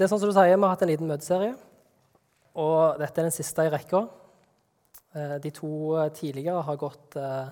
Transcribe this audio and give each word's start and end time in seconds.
Det 0.00 0.06
er 0.06 0.08
sånn 0.14 0.20
som 0.22 0.30
du 0.30 0.32
sier, 0.32 0.56
Vi 0.56 0.64
har 0.64 0.70
hatt 0.72 0.80
en 0.80 0.88
liten 0.88 1.10
møteserie, 1.10 1.56
og 2.56 2.96
dette 3.02 3.20
er 3.20 3.26
den 3.26 3.34
siste 3.36 3.66
i 3.66 3.68
rekka. 3.68 3.98
Eh, 5.12 5.34
de 5.44 5.50
to 5.52 5.92
tidligere 6.16 6.62
har 6.64 6.78
gått 6.80 7.18
eh, 7.20 7.50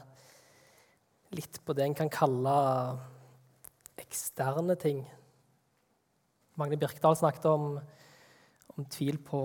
litt 1.36 1.58
på 1.60 1.74
det 1.76 1.84
en 1.84 1.96
kan 1.98 2.08
kalle 2.08 2.54
eksterne 4.00 4.78
ting. 4.80 5.02
Magne 6.56 6.78
Birkdal 6.80 7.18
snakket 7.20 7.50
om, 7.50 7.76
om 8.72 8.88
tvil 8.96 9.20
på, 9.28 9.42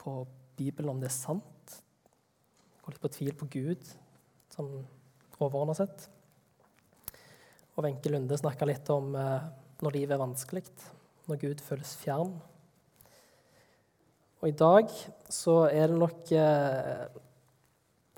på 0.00 0.16
Bibelen, 0.56 0.94
om 0.94 1.04
det 1.04 1.10
er 1.10 1.16
sant. 1.18 1.76
Gå 2.80 2.96
litt 2.96 3.04
på 3.04 3.12
tvil 3.18 3.36
på 3.36 3.50
Gud, 3.58 3.92
sånn 4.56 4.72
overordna 5.36 5.76
sett. 5.76 6.08
Og 7.76 7.84
Wenche 7.84 8.08
Lunde 8.08 8.40
snakka 8.40 8.72
litt 8.72 8.88
om 8.96 9.12
eh, 9.20 9.38
når 9.84 10.00
livet 10.00 10.16
er 10.16 10.24
vanskelig, 10.24 10.64
når 11.28 11.40
Gud 11.42 11.62
føles 11.64 11.94
fjern. 12.00 12.32
Og 14.42 14.48
i 14.50 14.56
dag 14.58 14.88
så 15.30 15.68
er 15.70 15.92
det 15.92 15.98
nok 16.00 16.32
eh, 16.34 17.04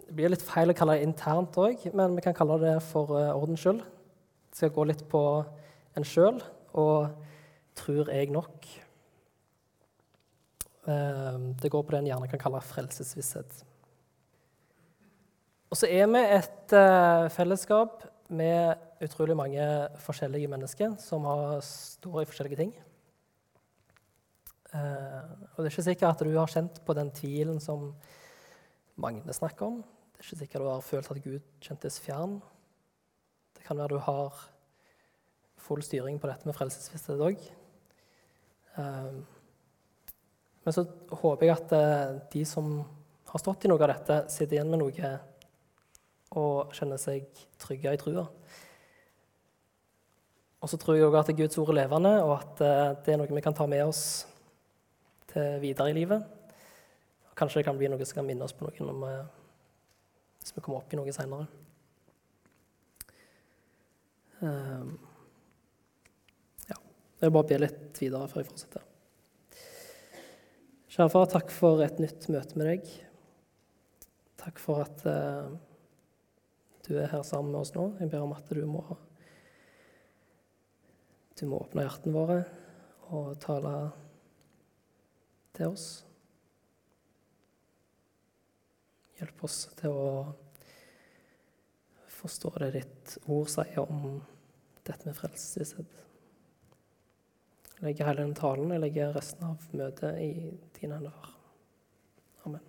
Det 0.05 0.15
blir 0.17 0.33
litt 0.33 0.45
feil 0.45 0.73
å 0.73 0.77
kalle 0.77 0.97
det 0.97 1.09
internt 1.09 1.59
òg, 1.61 1.85
men 1.97 2.17
vi 2.17 2.25
kan 2.25 2.37
kalle 2.37 2.57
det 2.63 2.79
for 2.87 3.17
eh, 3.19 3.33
ordens 3.35 3.65
skyld. 3.65 3.83
Det 4.49 4.63
skal 4.63 4.73
gå 4.73 4.87
litt 4.89 5.05
på 5.11 5.21
en 5.99 6.07
sjøl, 6.07 6.41
og 6.73 7.13
tror 7.77 8.11
jeg 8.13 8.33
nok. 8.33 8.67
Eh, 10.89 11.39
det 11.61 11.71
går 11.73 11.85
på 11.85 11.95
det 11.95 12.03
en 12.03 12.11
gjerne 12.13 12.31
kan 12.33 12.43
kalle 12.43 12.65
frelsesvisshet. 12.65 13.65
Og 15.73 15.79
så 15.81 15.89
er 15.91 16.07
vi 16.07 16.21
et 16.37 16.75
eh, 16.79 17.29
fellesskap 17.35 18.05
med 18.29 19.03
utrolig 19.05 19.37
mange 19.37 19.65
forskjellige 20.05 20.49
mennesker 20.49 20.97
som 21.03 21.25
har, 21.29 21.59
står 21.65 22.23
i 22.23 22.29
forskjellige 22.29 22.61
ting. 22.61 22.75
Uh, 24.75 25.23
og 25.55 25.63
Det 25.63 25.69
er 25.69 25.73
ikke 25.73 25.87
sikkert 25.87 26.17
at 26.17 26.27
du 26.27 26.35
har 26.35 26.51
kjent 26.51 26.81
på 26.85 26.97
den 26.99 27.13
tvilen 27.15 27.61
som 27.63 27.93
Magne 28.99 29.35
snakker 29.35 29.69
om. 29.69 29.77
Det 30.11 30.19
er 30.19 30.27
ikke 30.27 30.41
sikkert 30.41 30.65
du 30.65 30.71
har 30.71 30.83
følt 30.83 31.11
at 31.11 31.23
Gud 31.23 31.47
kjentes 31.63 32.01
fjern. 32.03 32.41
Det 33.55 33.63
kan 33.67 33.79
være 33.79 33.95
du 33.95 34.03
har 34.03 34.35
full 35.65 35.83
styring 35.83 36.19
på 36.21 36.29
dette 36.29 36.47
med 36.47 36.57
frelsesvisshet 36.57 37.23
òg. 37.23 37.47
Eh, 38.79 39.15
men 40.65 40.75
så 40.75 40.85
håper 41.23 41.47
jeg 41.47 41.55
at 41.55 41.73
uh, 41.77 42.19
de 42.33 42.45
som 42.49 42.77
har 43.31 43.43
stått 43.43 43.67
i 43.67 43.71
noe 43.71 43.83
av 43.83 43.95
dette, 43.95 44.21
sitter 44.33 44.59
igjen 44.59 44.71
med 44.71 44.83
noe 44.83 45.15
og 46.35 46.75
kjenner 46.75 46.99
seg 46.99 47.27
trygge 47.63 47.95
i 47.95 48.01
trua. 48.01 48.27
Og 50.65 50.71
så 50.71 50.79
tror 50.81 50.97
jeg 50.97 51.07
òg 51.07 51.19
at 51.21 51.33
Guds 51.37 51.59
ord 51.61 51.75
er 51.75 51.83
levende, 51.83 52.15
og 52.25 52.39
at 52.39 52.63
eh, 52.65 52.95
det 53.05 53.15
er 53.15 53.21
noe 53.21 53.37
vi 53.37 53.43
kan 53.45 53.57
ta 53.57 53.67
med 53.69 53.85
oss 53.85 54.25
til 55.35 55.61
videre 55.63 55.91
i 55.91 55.97
livet. 55.97 56.25
Kanskje 57.35 57.61
det 57.61 57.67
kan 57.67 57.79
bli 57.79 57.91
noe 57.91 58.07
som 58.07 58.21
kan 58.21 58.27
minne 58.29 58.47
oss 58.47 58.55
på 58.55 58.69
noe 58.69 58.95
vi, 59.03 59.15
hvis 60.41 60.55
vi 60.55 60.63
kommer 60.63 60.83
opp 60.83 60.95
i 60.95 60.99
noe 61.01 61.15
seinere. 61.15 61.49
Um, 64.39 64.49
ehm, 64.49 64.93
ja. 66.69 66.79
Jeg 66.79 67.27
vil 67.27 67.35
bare 67.35 67.49
be 67.51 67.61
litt 67.65 68.03
videre 68.03 68.29
før 68.31 68.45
jeg 68.45 68.51
fortsetter. 68.53 68.87
Kjære 70.95 71.11
far, 71.11 71.27
takk 71.33 71.51
for 71.51 71.83
et 71.83 71.99
nytt 71.99 72.29
møte 72.31 72.61
med 72.61 72.71
deg. 72.71 72.93
Takk 74.39 74.61
for 74.63 74.85
at 74.85 75.03
uh, 75.09 75.51
du 76.87 76.95
er 77.01 77.11
her 77.11 77.27
sammen 77.27 77.51
med 77.51 77.65
oss 77.65 77.75
nå. 77.75 77.89
Jeg 77.99 78.13
ber 78.13 78.23
om 78.23 78.37
at 78.37 78.55
du 78.55 78.63
må 78.69 78.85
du 81.35 81.49
må 81.51 81.59
åpne 81.65 81.83
hjertene 81.83 82.15
våre 82.15 82.43
og 83.11 83.33
tale 83.43 83.73
til 85.55 85.71
oss. 85.71 85.89
Hjelp 89.19 89.45
oss 89.47 89.59
til 89.79 89.95
å 89.95 90.09
forstå 92.15 92.51
det 92.63 92.71
ditt 92.79 93.15
ord 93.31 93.51
sier 93.53 93.85
om 93.85 94.19
dette 94.85 95.07
med 95.07 95.17
frelsesvisshet. 95.17 96.01
Jeg 97.75 97.87
legger 97.89 98.09
hele 98.09 98.25
den 98.25 98.37
talen, 98.39 98.71
jeg 98.73 98.83
legger 98.83 99.15
resten 99.15 99.47
av 99.49 99.65
møtet 99.77 100.21
i 100.23 100.31
dine 100.79 100.99
hender. 100.99 101.33
Amen. 102.47 102.63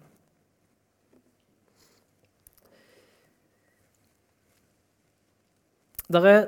Det 6.06 6.22
er 6.30 6.42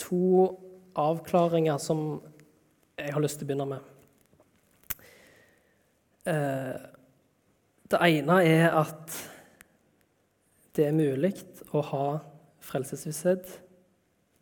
to 0.00 0.48
avklaringer 0.98 1.78
som 1.82 2.22
jeg 2.98 3.14
har 3.14 3.22
lyst 3.22 3.38
til 3.40 3.46
å 3.46 3.52
begynne 3.52 3.68
med. 3.76 3.93
Eh, 6.26 6.76
det 7.90 8.00
ene 8.00 8.36
er 8.48 8.70
at 8.80 9.16
det 10.76 10.86
er 10.88 10.96
mulig 10.96 11.34
å 11.76 11.82
ha 11.84 12.06
frelsesvisshet 12.64 13.58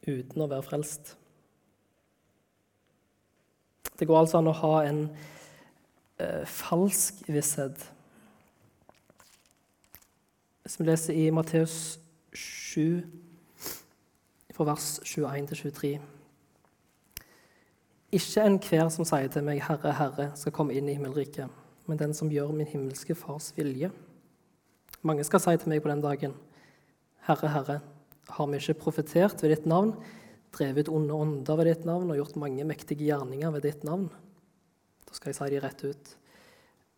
uten 0.06 0.44
å 0.44 0.48
være 0.50 0.66
frelst. 0.66 1.16
Det 3.98 4.06
går 4.06 4.22
altså 4.22 4.38
an 4.38 4.52
å 4.52 4.54
ha 4.60 4.76
en 4.86 5.02
eh, 6.22 6.46
falsk 6.46 7.26
visshet. 7.26 7.82
Hvis 10.62 10.78
vi 10.78 10.86
leser 10.86 11.18
i 11.18 11.28
Matteus 11.34 11.98
7, 12.32 13.02
fra 14.52 14.66
vers 14.68 14.98
21 15.08 15.50
til 15.50 15.64
23 15.66 15.92
ikke 18.12 18.42
enhver 18.44 18.88
som 18.92 19.04
sier 19.08 19.28
til 19.32 19.44
meg, 19.44 19.62
'Herre, 19.62 19.92
Herre', 19.92 20.32
skal 20.34 20.52
komme 20.52 20.74
inn 20.74 20.88
i 20.88 20.92
himmelriket, 20.92 21.48
men 21.86 21.98
den 22.00 22.14
som 22.14 22.30
gjør 22.30 22.52
min 22.54 22.68
himmelske 22.68 23.16
Fars 23.18 23.50
vilje. 23.56 23.90
Mange 25.02 25.24
skal 25.26 25.42
si 25.42 25.56
til 25.58 25.72
meg 25.72 25.82
på 25.82 25.90
den 25.90 26.02
dagen, 26.02 26.34
'Herre, 27.26 27.48
Herre, 27.48 27.80
har 28.28 28.46
vi 28.46 28.58
ikke 28.58 28.80
profetert 28.80 29.42
ved 29.42 29.50
ditt 29.50 29.66
navn', 29.66 29.96
drevet 30.52 30.88
onde 30.88 31.14
ånder 31.14 31.56
ved 31.56 31.66
ditt 31.66 31.84
navn 31.84 32.10
og 32.10 32.16
gjort 32.16 32.36
mange 32.36 32.64
mektige 32.64 33.06
gjerninger 33.06 33.50
ved 33.50 33.62
ditt 33.62 33.84
navn? 33.84 34.10
Da 35.08 35.14
skal 35.14 35.30
jeg 35.30 35.36
si 35.36 35.50
de 35.50 35.60
rett 35.60 35.84
ut. 35.84 36.16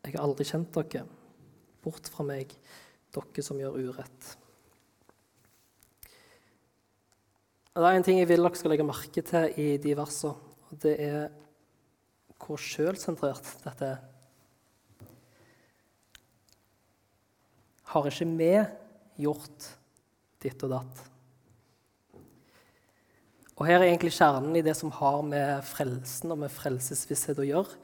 Jeg 0.05 0.15
har 0.15 0.25
aldri 0.25 0.45
kjent 0.45 0.73
dere. 0.73 1.07
Bort 1.83 2.09
fra 2.09 2.25
meg, 2.25 2.53
dere 3.13 3.43
som 3.43 3.59
gjør 3.59 3.79
urett. 3.79 4.37
Det 7.75 7.83
er 7.83 7.97
en 7.97 8.03
ting 8.03 8.19
jeg 8.19 8.29
vil 8.29 8.43
dere 8.43 8.55
skal 8.55 8.71
legge 8.71 8.85
merke 8.87 9.23
til 9.23 9.55
i 9.59 9.77
de 9.77 9.97
versene 9.97 10.55
og 10.75 10.81
det 10.83 10.95
er 10.99 11.31
hvor 12.43 12.59
sjølsentrert 12.61 13.47
dette 13.63 13.87
er. 13.95 14.14
Har 17.95 18.09
ikke 18.11 18.27
vi 18.35 18.51
gjort 19.23 19.69
ditt 20.43 20.65
og 20.67 20.73
datt? 20.75 21.03
Og 23.55 23.63
Her 23.69 23.79
er 23.79 23.87
egentlig 23.87 24.17
kjernen 24.17 24.57
i 24.59 24.65
det 24.67 24.75
som 24.77 24.91
har 24.97 25.21
med 25.23 25.63
frelsen 25.69 26.35
og 26.35 26.41
med 26.43 26.51
frelsesvisshet 26.51 27.39
å 27.39 27.47
gjøre. 27.47 27.79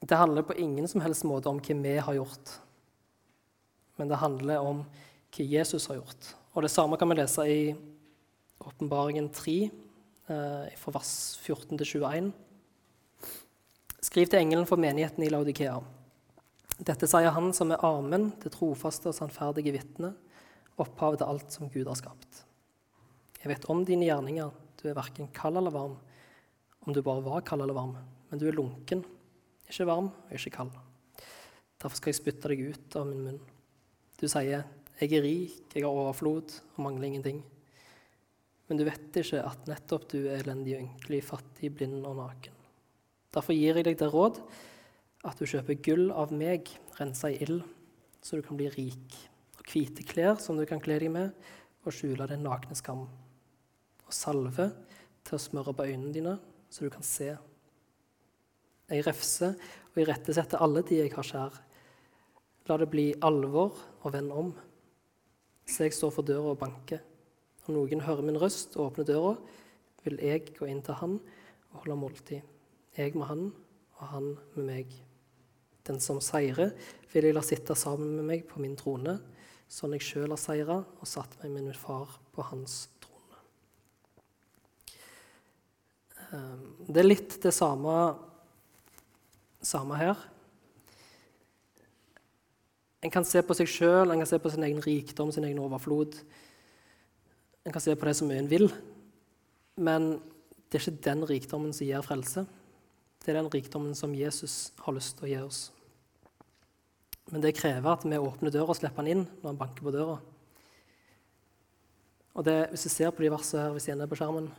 Det 0.00 0.16
handler 0.16 0.46
på 0.48 0.56
ingen 0.56 0.88
som 0.88 1.04
helst 1.04 1.28
måte 1.28 1.52
om 1.52 1.60
hva 1.60 1.76
vi 1.84 1.94
har 2.00 2.16
gjort, 2.16 2.56
men 4.00 4.08
det 4.08 4.22
handler 4.22 4.64
om 4.64 4.80
hva 5.36 5.44
Jesus 5.44 5.90
har 5.92 6.00
gjort. 6.00 6.32
Og 6.56 6.64
Det 6.64 6.72
samme 6.72 6.96
kan 6.96 7.12
vi 7.12 7.20
lese 7.20 7.44
i 7.44 7.62
Åpenbaringen 8.60 9.28
3, 9.32 9.70
Eh, 10.30 10.74
fra 10.78 10.92
vers 10.94 11.38
14 11.42 11.78
til 11.78 11.86
21. 11.86 12.32
Skriv 14.00 14.28
til 14.30 14.38
engelen 14.38 14.66
for 14.68 14.78
menigheten 14.78 15.24
i 15.26 15.30
Laudikea. 15.32 15.80
Dette 16.80 17.08
sier 17.10 17.34
han 17.34 17.50
som 17.56 17.72
er 17.74 17.82
armen 17.84 18.30
det 18.40 18.54
trofaste 18.54 19.10
og 19.10 19.16
sannferdige 19.16 19.74
vitne, 19.76 20.14
opphavet 20.80 21.20
til 21.20 21.32
alt 21.32 21.52
som 21.52 21.68
Gud 21.72 21.88
har 21.90 21.98
skapt. 21.98 22.44
Jeg 23.40 23.52
vet 23.52 23.68
om 23.72 23.84
dine 23.84 24.08
gjerninger, 24.08 24.52
du 24.80 24.86
er 24.88 24.96
verken 24.96 25.28
kald 25.36 25.60
eller 25.60 25.74
varm, 25.74 25.98
om 26.86 26.96
du 26.96 27.02
bare 27.04 27.24
var 27.24 27.44
kald 27.44 27.64
eller 27.64 27.76
varm, 27.76 27.94
men 28.30 28.40
du 28.40 28.46
er 28.48 28.56
lunken, 28.56 29.04
ikke 29.68 29.88
varm 29.88 30.08
og 30.08 30.34
ikke 30.36 30.54
kald. 30.56 30.72
Derfor 31.80 32.00
skal 32.00 32.14
jeg 32.14 32.20
spytte 32.20 32.52
deg 32.52 32.64
ut 32.72 32.96
av 32.96 33.08
min 33.08 33.24
munn. 33.26 33.40
Du 34.20 34.26
sier, 34.28 34.64
jeg 35.00 35.16
er 35.16 35.24
rik, 35.24 35.62
jeg 35.72 35.84
har 35.84 35.92
overflod 35.92 36.52
og 36.76 36.84
mangler 36.84 37.08
ingenting 37.08 37.40
men 38.70 38.78
du 38.78 38.84
vet 38.86 39.16
ikke 39.18 39.40
at 39.42 39.64
nettopp 39.66 40.04
du 40.12 40.20
er 40.20 40.44
elendig, 40.44 40.76
ynkelig, 40.78 41.24
fattig, 41.26 41.72
blind 41.74 42.04
og 42.06 42.20
naken. 42.20 42.54
Derfor 43.34 43.56
gir 43.56 43.80
jeg 43.80 43.86
deg 43.88 43.96
det 43.98 44.08
råd 44.12 44.38
at 45.26 45.40
du 45.40 45.44
kjøper 45.48 45.80
gull 45.84 46.08
av 46.16 46.32
meg, 46.32 46.70
rensa 46.96 47.30
i 47.32 47.40
ild, 47.44 47.62
så 48.24 48.38
du 48.38 48.44
kan 48.44 48.56
bli 48.56 48.68
rik, 48.72 49.16
og 49.58 49.66
hvite 49.68 50.04
klær 50.08 50.38
som 50.40 50.56
du 50.56 50.64
kan 50.68 50.80
kle 50.80 50.98
deg 51.00 51.12
med, 51.12 51.34
og 51.84 51.94
skjule 51.96 52.28
din 52.28 52.44
nakne 52.44 52.76
skam, 52.76 53.06
og 54.04 54.14
salve 54.14 54.70
til 55.26 55.36
å 55.36 55.42
smøre 55.42 55.74
på 55.76 55.86
øynene 55.88 56.14
dine, 56.14 56.36
så 56.70 56.86
du 56.86 56.92
kan 56.92 57.04
se. 57.04 57.34
Jeg 58.90 59.04
refser 59.06 59.54
og 59.92 60.00
irettesetter 60.02 60.62
alle 60.62 60.82
de 60.86 61.00
jeg 61.02 61.12
har 61.14 61.26
kjær. 61.26 61.60
La 62.68 62.76
det 62.80 62.88
bli 62.90 63.10
alvor 63.26 63.76
og 64.02 64.14
vend 64.14 64.32
om. 64.34 64.50
Se, 65.66 65.84
jeg 65.86 65.94
står 65.94 66.14
for 66.14 66.26
døra 66.26 66.54
og 66.54 66.60
banker. 66.60 67.02
Når 67.66 67.76
noen 67.76 68.02
hører 68.06 68.26
min 68.26 68.38
røst 68.40 68.74
og 68.78 68.90
åpner 68.90 69.06
døra, 69.06 69.36
vil 70.04 70.18
jeg 70.24 70.54
gå 70.56 70.66
inn 70.70 70.82
til 70.82 70.98
han 70.98 71.18
og 71.70 71.84
holde 71.84 71.98
måltid. 72.00 72.56
Jeg 72.96 73.14
med 73.14 73.30
han, 73.30 73.46
og 74.00 74.04
han 74.14 74.32
med 74.56 74.66
meg. 74.66 75.09
Den 75.90 75.98
som 75.98 76.20
seirer, 76.22 76.70
vil 77.10 77.26
jeg 77.26 77.34
la 77.34 77.42
sitte 77.42 77.74
sammen 77.74 78.14
med 78.20 78.28
meg 78.28 78.46
på 78.46 78.62
min 78.62 78.76
trone, 78.78 79.16
sånn 79.70 79.96
jeg 79.96 80.04
sjøl 80.06 80.30
har 80.30 80.38
seira 80.38 80.76
og 80.78 81.08
satt 81.08 81.34
meg 81.40 81.50
med 81.50 81.66
min 81.66 81.78
far 81.78 82.12
på 82.30 82.44
hans 82.46 82.84
trone. 83.02 83.38
Ehm, 86.30 86.62
det 86.86 87.02
er 87.02 87.08
litt 87.08 87.34
det 87.42 87.52
samme, 87.54 87.94
samme 89.62 89.98
her. 89.98 90.22
En 93.02 93.10
kan 93.10 93.26
se 93.26 93.42
på 93.42 93.56
seg 93.56 93.70
sjøl, 93.70 94.12
en 94.12 94.22
kan 94.22 94.30
se 94.30 94.38
på 94.38 94.52
sin 94.52 94.66
egen 94.66 94.82
rikdom, 94.84 95.32
sin 95.34 95.48
egen 95.48 95.58
overflod. 95.62 96.20
En 97.66 97.74
kan 97.74 97.82
se 97.82 97.96
på 97.96 98.06
det 98.06 98.14
som 98.20 98.30
en 98.30 98.50
vil, 98.50 98.68
men 99.80 100.12
det 100.70 100.78
er 100.78 100.86
ikke 100.86 101.04
den 101.08 101.26
rikdommen 101.34 101.74
som 101.74 101.88
gir 101.88 102.06
frelse. 102.06 102.46
Det 103.20 103.34
er 103.34 103.40
den 103.40 103.52
rikdommen 103.52 103.98
som 103.98 104.14
Jesus 104.14 104.70
har 104.86 104.94
lyst 104.94 105.18
til 105.18 105.26
å 105.26 105.30
gi 105.34 105.38
oss. 105.42 105.60
Men 107.30 107.42
det 107.44 107.54
krever 107.58 107.92
at 107.92 108.04
vi 108.04 108.18
åpner 108.18 108.52
døra 108.52 108.72
og 108.72 108.78
slipper 108.78 109.04
han 109.04 109.10
inn 109.12 109.24
når 109.40 109.48
han 109.52 109.58
banker 109.60 109.86
på 109.86 109.94
døra. 109.94 110.18
Og 112.34 112.46
det, 112.46 112.70
Hvis 112.70 112.86
du 112.86 112.88
ser 112.88 113.10
på 113.10 113.22
de 113.22 113.30
versene 113.30 113.66
her 113.66 113.74
ved 113.74 113.84
siden 113.84 114.02
av 114.02 114.10
på 114.10 114.18
skjermen 114.18 114.50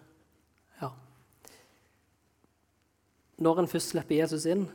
ja. 0.82 0.92
Når 3.42 3.60
en 3.60 3.72
først 3.72 3.94
slipper 3.94 4.20
Jesus 4.20 4.46
inn, 4.46 4.68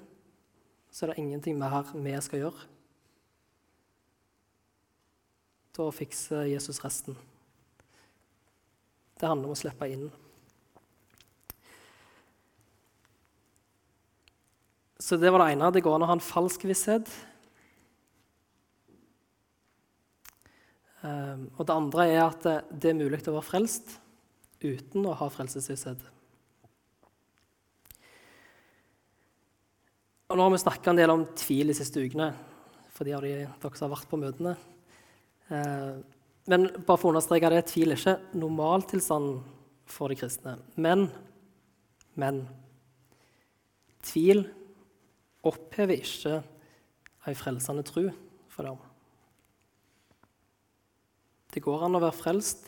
så 0.91 1.05
er 1.05 1.13
det 1.13 1.23
ingenting 1.23 1.59
mer 1.59 1.85
vi 1.93 2.15
skal 2.25 2.41
gjøre. 2.41 2.69
Da 5.77 5.91
fikser 5.93 6.49
Jesus 6.49 6.81
resten. 6.85 7.17
Det 9.21 9.29
handler 9.29 9.51
om 9.51 9.55
å 9.55 9.59
slippe 9.61 9.89
inn. 9.93 10.09
Så 14.99 15.19
det 15.21 15.31
var 15.31 15.45
det 15.45 15.53
ene. 15.55 15.69
Det 15.73 15.85
går 15.85 15.99
an 15.99 16.07
å 16.07 16.11
ha 16.11 16.17
en 16.17 16.25
falsk 16.25 16.65
visshet. 16.69 17.11
Og 21.07 21.63
det 21.67 21.75
andre 21.75 22.07
er 22.11 22.23
at 22.25 22.45
det 22.71 22.91
er 22.91 22.99
mulig 22.99 23.23
å 23.27 23.37
være 23.37 23.47
frelst 23.47 23.97
uten 24.63 25.07
å 25.07 25.15
ha 25.17 25.29
frelsesvisshet. 25.31 26.01
Og 30.27 30.39
nå 30.39 30.43
har 30.43 30.55
vi 30.57 30.59
snakka 30.59 30.91
en 30.91 30.99
del 30.99 31.13
om 31.13 31.23
tvil 31.39 31.71
de 31.71 31.77
siste 31.79 32.03
ukene, 32.03 32.33
for 32.91 33.07
de 33.07 33.15
dere 33.15 33.47
har 33.47 33.93
vært 33.93 34.09
på 34.11 34.19
møtene. 34.19 34.57
Ehm, 35.55 36.03
men 36.51 36.67
bare 36.81 36.99
for 36.99 37.11
å 37.11 37.15
understreke 37.15 37.51
det, 37.53 37.63
tvil 37.71 37.95
er 37.95 38.01
ikke 38.01 38.17
normaltilstanden 38.39 39.39
for 39.87 40.11
de 40.11 40.19
kristne. 40.19 40.57
Men, 40.75 41.07
men 42.19 42.43
tvil 44.07 44.45
opphever 45.47 46.03
ikke 46.03 46.41
ei 47.27 47.35
frelsende 47.39 47.87
tru 47.87 48.09
for 48.51 48.67
dem. 48.67 48.86
Det 51.57 51.63
går 51.65 51.87
an 51.87 51.97
å 51.97 52.03
være 52.03 52.13
frelst 52.13 52.67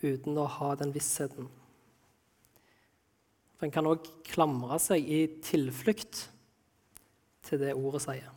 uten 0.00 0.38
å 0.40 0.46
ha 0.48 0.70
den 0.80 0.94
vissheten. 0.94 1.50
For 3.58 3.68
En 3.68 3.74
kan 3.74 3.90
òg 3.90 4.08
klamre 4.24 4.78
seg 4.80 5.04
i 5.04 5.18
tilflukt 5.44 6.22
til 7.44 7.60
det 7.60 7.74
ordet 7.76 8.00
sier. 8.06 8.30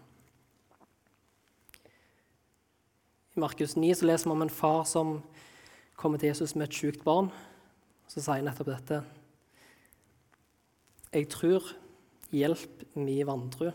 I 3.36 3.40
Markus 3.40 3.78
9 3.80 3.96
så 3.96 4.12
leser 4.12 4.28
vi 4.28 4.36
om 4.36 4.44
en 4.44 4.52
far 4.52 4.84
som 4.84 5.16
kommer 5.96 6.20
til 6.20 6.34
Jesus 6.34 6.58
med 6.60 6.68
et 6.68 6.76
sjukt 6.76 7.08
barn. 7.08 7.32
Så 8.12 8.20
sier 8.20 8.44
nettopp 8.44 8.74
dette. 8.74 9.00
Jeg 11.16 11.32
tror 11.32 11.72
Hjelp 12.36 12.82
mi 13.00 13.22
vantru. 13.24 13.70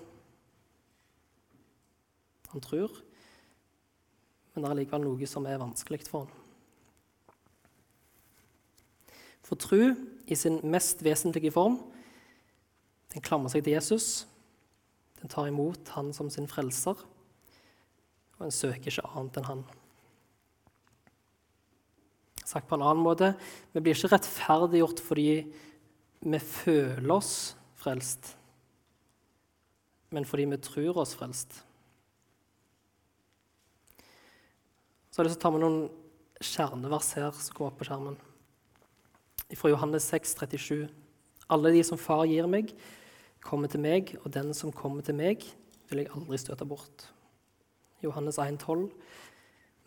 Han 2.51 2.61
tror, 2.61 2.91
men 4.61 4.69
det 4.69 4.75
er 4.75 4.81
likevel 4.83 5.07
noe 5.07 5.29
som 5.29 5.47
er 5.49 5.61
vanskelig 5.61 6.05
for 6.09 6.27
ham. 6.27 6.37
For 9.47 9.59
tru 9.59 9.95
i 10.31 10.37
sin 10.39 10.61
mest 10.71 11.03
vesentlige 11.03 11.51
form, 11.55 11.81
den 13.11 13.25
klamrer 13.27 13.51
seg 13.51 13.65
til 13.67 13.75
Jesus. 13.75 14.09
Den 15.19 15.33
tar 15.33 15.49
imot 15.51 15.91
han 15.97 16.13
som 16.15 16.31
sin 16.31 16.47
frelser, 16.49 17.01
og 18.39 18.47
en 18.47 18.55
søker 18.55 18.93
ikke 18.93 19.09
annet 19.11 19.41
enn 19.41 19.49
han. 19.49 19.65
Sagt 22.45 22.69
på 22.71 22.79
en 22.79 22.85
annen 22.85 23.03
måte 23.05 23.35
vi 23.75 23.83
blir 23.83 23.95
ikke 23.95 24.15
rettferdiggjort 24.15 25.03
fordi 25.07 25.31
vi 26.21 26.41
føler 26.43 27.13
oss 27.15 27.35
frelst 27.81 28.37
men 30.11 30.27
fordi 30.27 30.45
vi 30.51 30.59
tror 30.63 30.99
oss 30.99 31.15
frelst. 31.15 31.63
Så 35.11 35.19
har 35.19 35.27
jeg 35.27 35.33
lyst 35.33 35.41
til 35.41 35.49
å 35.49 35.49
ta 35.49 35.55
med 35.57 35.63
noen 35.65 35.81
kjernevers 36.39 37.09
her 37.19 37.33
som 37.35 37.57
går 37.57 37.67
opp 37.67 37.81
på 37.81 37.87
skjermen. 37.89 38.19
Fra 39.59 39.73
Johannes 39.73 40.07
6, 40.07 40.37
37. 40.39 40.85
Alle 41.51 41.73
de 41.75 41.81
som 41.83 41.99
Far 41.99 42.23
gir 42.31 42.47
meg, 42.47 42.71
kommer 43.43 43.67
til 43.73 43.83
meg, 43.83 44.15
og 44.23 44.31
den 44.37 44.55
som 44.55 44.71
kommer 44.71 45.03
til 45.03 45.19
meg, 45.19 45.43
vil 45.91 46.05
jeg 46.05 46.13
aldri 46.15 46.39
støte 46.39 46.69
bort. 46.69 47.09
Johannes 48.05 48.39
1, 48.39 48.61
12. 48.63 48.87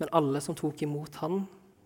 Men 0.01 0.11
alle 0.11 0.43
som 0.43 0.59
tok 0.59 0.83
imot 0.83 1.15
han, 1.23 1.45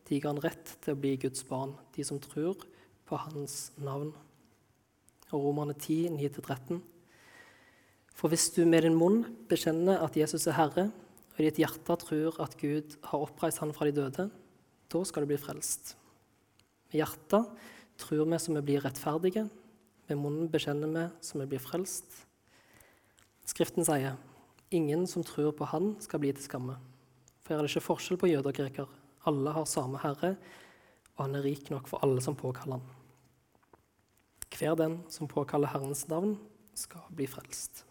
de 0.10 0.18
ga 0.24 0.34
han 0.34 0.42
rett 0.42 0.74
til 0.82 0.96
å 0.96 1.00
bli 1.00 1.14
Guds 1.22 1.46
barn, 1.46 1.76
de 1.94 2.06
som 2.08 2.18
tror 2.24 2.66
på 3.06 3.22
hans 3.22 3.68
navn. 3.78 4.16
Og 5.30 5.44
Romerne 5.44 5.78
10, 5.78 6.16
9-13. 6.18 6.82
For 8.18 8.34
hvis 8.34 8.50
du 8.56 8.64
med 8.66 8.88
din 8.88 8.98
munn 8.98 9.28
bekjenner 9.46 10.02
at 10.02 10.18
Jesus 10.18 10.48
er 10.50 10.58
Herre, 10.58 10.90
og 11.38 11.46
ditt 11.46 11.60
hjerte 11.62 11.96
tror 12.02 12.40
at 12.42 12.58
Gud 12.58 12.98
har 13.06 13.24
oppreist 13.28 13.62
han 13.62 13.74
fra 13.76 13.86
de 13.86 13.94
døde, 13.94 14.28
da 14.90 15.02
skal 15.06 15.24
du 15.24 15.30
bli 15.30 15.38
frelst. 15.38 15.94
Med 16.90 17.02
hjertet 17.04 17.52
tror 18.02 18.26
vi 18.26 18.40
som 18.42 18.58
vi 18.58 18.64
blir 18.66 18.82
rettferdige, 18.82 19.46
med 20.08 20.22
munnen 20.22 20.50
bekjenner 20.50 20.90
vi 20.90 21.06
som 21.22 21.44
vi 21.44 21.50
blir 21.52 21.62
frelst. 21.62 22.24
Skriften 23.48 23.86
sier 23.86 24.18
ingen 24.74 25.06
som 25.08 25.24
tror 25.24 25.54
på 25.56 25.68
Han, 25.72 25.96
skal 26.04 26.20
bli 26.24 26.34
til 26.34 26.48
skamme. 26.48 26.78
For 27.44 27.54
her 27.54 27.62
er 27.62 27.68
det 27.68 27.74
ikke 27.76 27.88
forskjell 27.88 28.20
på 28.20 28.32
jøder 28.32 28.52
og 28.52 28.58
greker. 28.58 28.88
Alle 29.28 29.54
har 29.56 29.68
samme 29.70 30.00
Herre, 30.02 30.36
og 31.16 31.26
han 31.26 31.38
er 31.38 31.46
rik 31.46 31.70
nok 31.72 31.88
for 31.88 32.04
alle 32.04 32.24
som 32.24 32.36
påkaller 32.36 32.80
han. 32.80 32.96
Hver 34.58 34.76
den 34.80 35.02
som 35.12 35.30
påkaller 35.30 35.70
Herrens 35.70 36.08
navn, 36.10 36.38
skal 36.78 37.06
bli 37.14 37.28
frelst. 37.30 37.87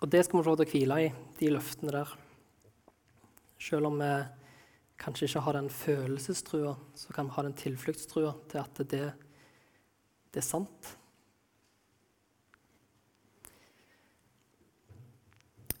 Og 0.00 0.08
det 0.08 0.24
skal 0.24 0.40
vi 0.40 0.46
få 0.46 0.54
til 0.56 0.66
å 0.66 0.70
hvile 0.70 1.00
i, 1.04 1.08
de 1.40 1.50
løftene 1.52 1.92
der. 1.92 2.12
Selv 3.60 3.90
om 3.90 3.98
vi 4.00 4.12
kanskje 5.00 5.28
ikke 5.28 5.42
har 5.44 5.58
den 5.58 5.68
følelsestrua, 5.72 6.72
så 6.96 7.12
kan 7.16 7.28
vi 7.28 7.36
ha 7.36 7.44
den 7.44 7.56
tilfluktstrua 7.56 8.32
til 8.48 8.62
at 8.62 8.80
det, 8.88 9.04
det 10.32 10.40
er 10.40 10.46
sant. 10.46 10.94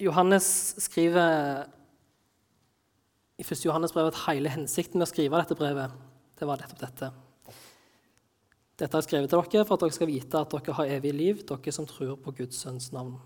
Johannes 0.00 0.46
skriver 0.80 1.66
i 3.40 3.44
1. 3.44 3.64
Johannes 3.64 3.92
brev 3.92 4.08
at 4.08 4.22
hele 4.26 4.52
hensikten 4.52 5.00
med 5.00 5.08
å 5.08 5.12
skrive 5.12 5.40
dette 5.40 5.56
brevet, 5.56 5.92
det 6.36 6.48
var 6.48 6.60
nettopp 6.60 6.80
dette. 6.84 7.10
Dette 8.80 8.96
har 8.96 9.02
jeg 9.02 9.08
skrevet 9.10 9.32
til 9.32 9.44
dere 9.52 9.68
for 9.68 9.76
at 9.76 9.84
dere 9.84 9.96
skal 9.96 10.08
vite 10.08 10.40
at 10.40 10.56
dere 10.56 10.76
har 10.76 10.94
evig 10.96 11.12
liv, 11.12 11.44
dere 11.48 11.72
som 11.72 11.88
tror 11.88 12.16
på 12.20 12.32
Guds 12.36 12.60
sønns 12.64 12.88
navn. 12.96 13.16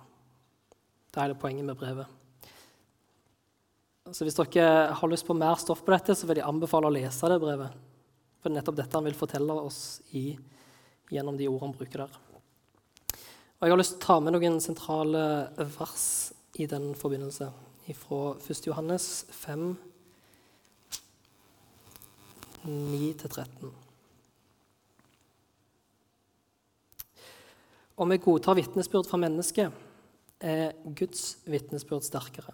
Det 1.14 1.20
er 1.20 1.28
hele 1.28 1.38
poenget 1.38 1.62
med 1.62 1.76
brevet. 1.78 2.06
Så 4.10 4.24
Hvis 4.26 4.34
dere 4.34 4.94
har 4.98 5.08
lyst 5.08 5.26
på 5.26 5.36
mer 5.38 5.54
stoff 5.54 5.84
på 5.86 5.92
dette, 5.94 6.16
så 6.18 6.26
vil 6.26 6.40
jeg 6.40 6.48
anbefale 6.48 6.90
å 6.90 6.94
lese 6.94 7.30
det 7.30 7.36
brevet. 7.38 7.76
For 8.42 8.50
det 8.50 8.50
er 8.50 8.56
nettopp 8.58 8.80
dette 8.80 8.98
han 8.98 9.06
vil 9.06 9.14
fortelle 9.14 9.54
oss 9.54 9.78
i, 10.10 10.24
gjennom 11.14 11.38
de 11.38 11.46
ordene 11.46 11.68
han 11.68 11.76
bruker 11.78 12.02
der. 12.02 12.18
Og 13.14 13.62
Jeg 13.62 13.70
har 13.76 13.78
lyst 13.78 13.94
til 13.94 14.02
å 14.02 14.06
ta 14.08 14.18
med 14.26 14.34
noen 14.34 14.58
sentrale 14.60 15.22
vers 15.78 16.08
i 16.58 16.66
den 16.66 16.90
forbindelse. 16.98 17.52
Fra 17.94 18.20
1. 18.34 18.66
Johannes 18.66 19.08
5, 19.30 19.70
9-13. 22.66 23.70
Om 27.94 28.10
vi 28.10 28.18
godtar 28.18 28.58
vitnesbyrd 28.58 29.06
fra 29.06 29.22
mennesket, 29.22 29.83
er 30.44 30.74
Guds 30.96 31.38
vitnesbyrd 31.48 32.04
sterkere. 32.04 32.52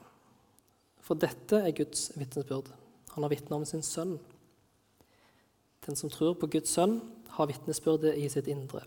For 1.02 1.18
dette 1.18 1.58
er 1.58 1.74
Guds 1.74 2.10
vitnesbyrd. 2.14 2.70
Han 3.16 3.26
har 3.26 3.32
vitna 3.32 3.58
om 3.58 3.66
sin 3.66 3.82
sønn. 3.82 4.18
Den 5.86 5.98
som 5.98 6.12
tror 6.12 6.36
på 6.38 6.48
Guds 6.52 6.70
sønn, 6.76 7.00
har 7.30 7.46
vitnesbyrdet 7.46 8.16
i 8.18 8.26
sitt 8.30 8.48
indre. 8.50 8.82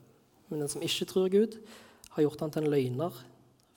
Men 0.50 0.64
den 0.64 0.72
som 0.72 0.84
ikke 0.84 1.08
tror 1.10 1.30
Gud, 1.32 1.58
har 2.14 2.26
gjort 2.26 2.44
han 2.44 2.52
til 2.54 2.66
en 2.66 2.74
løgner, 2.74 3.16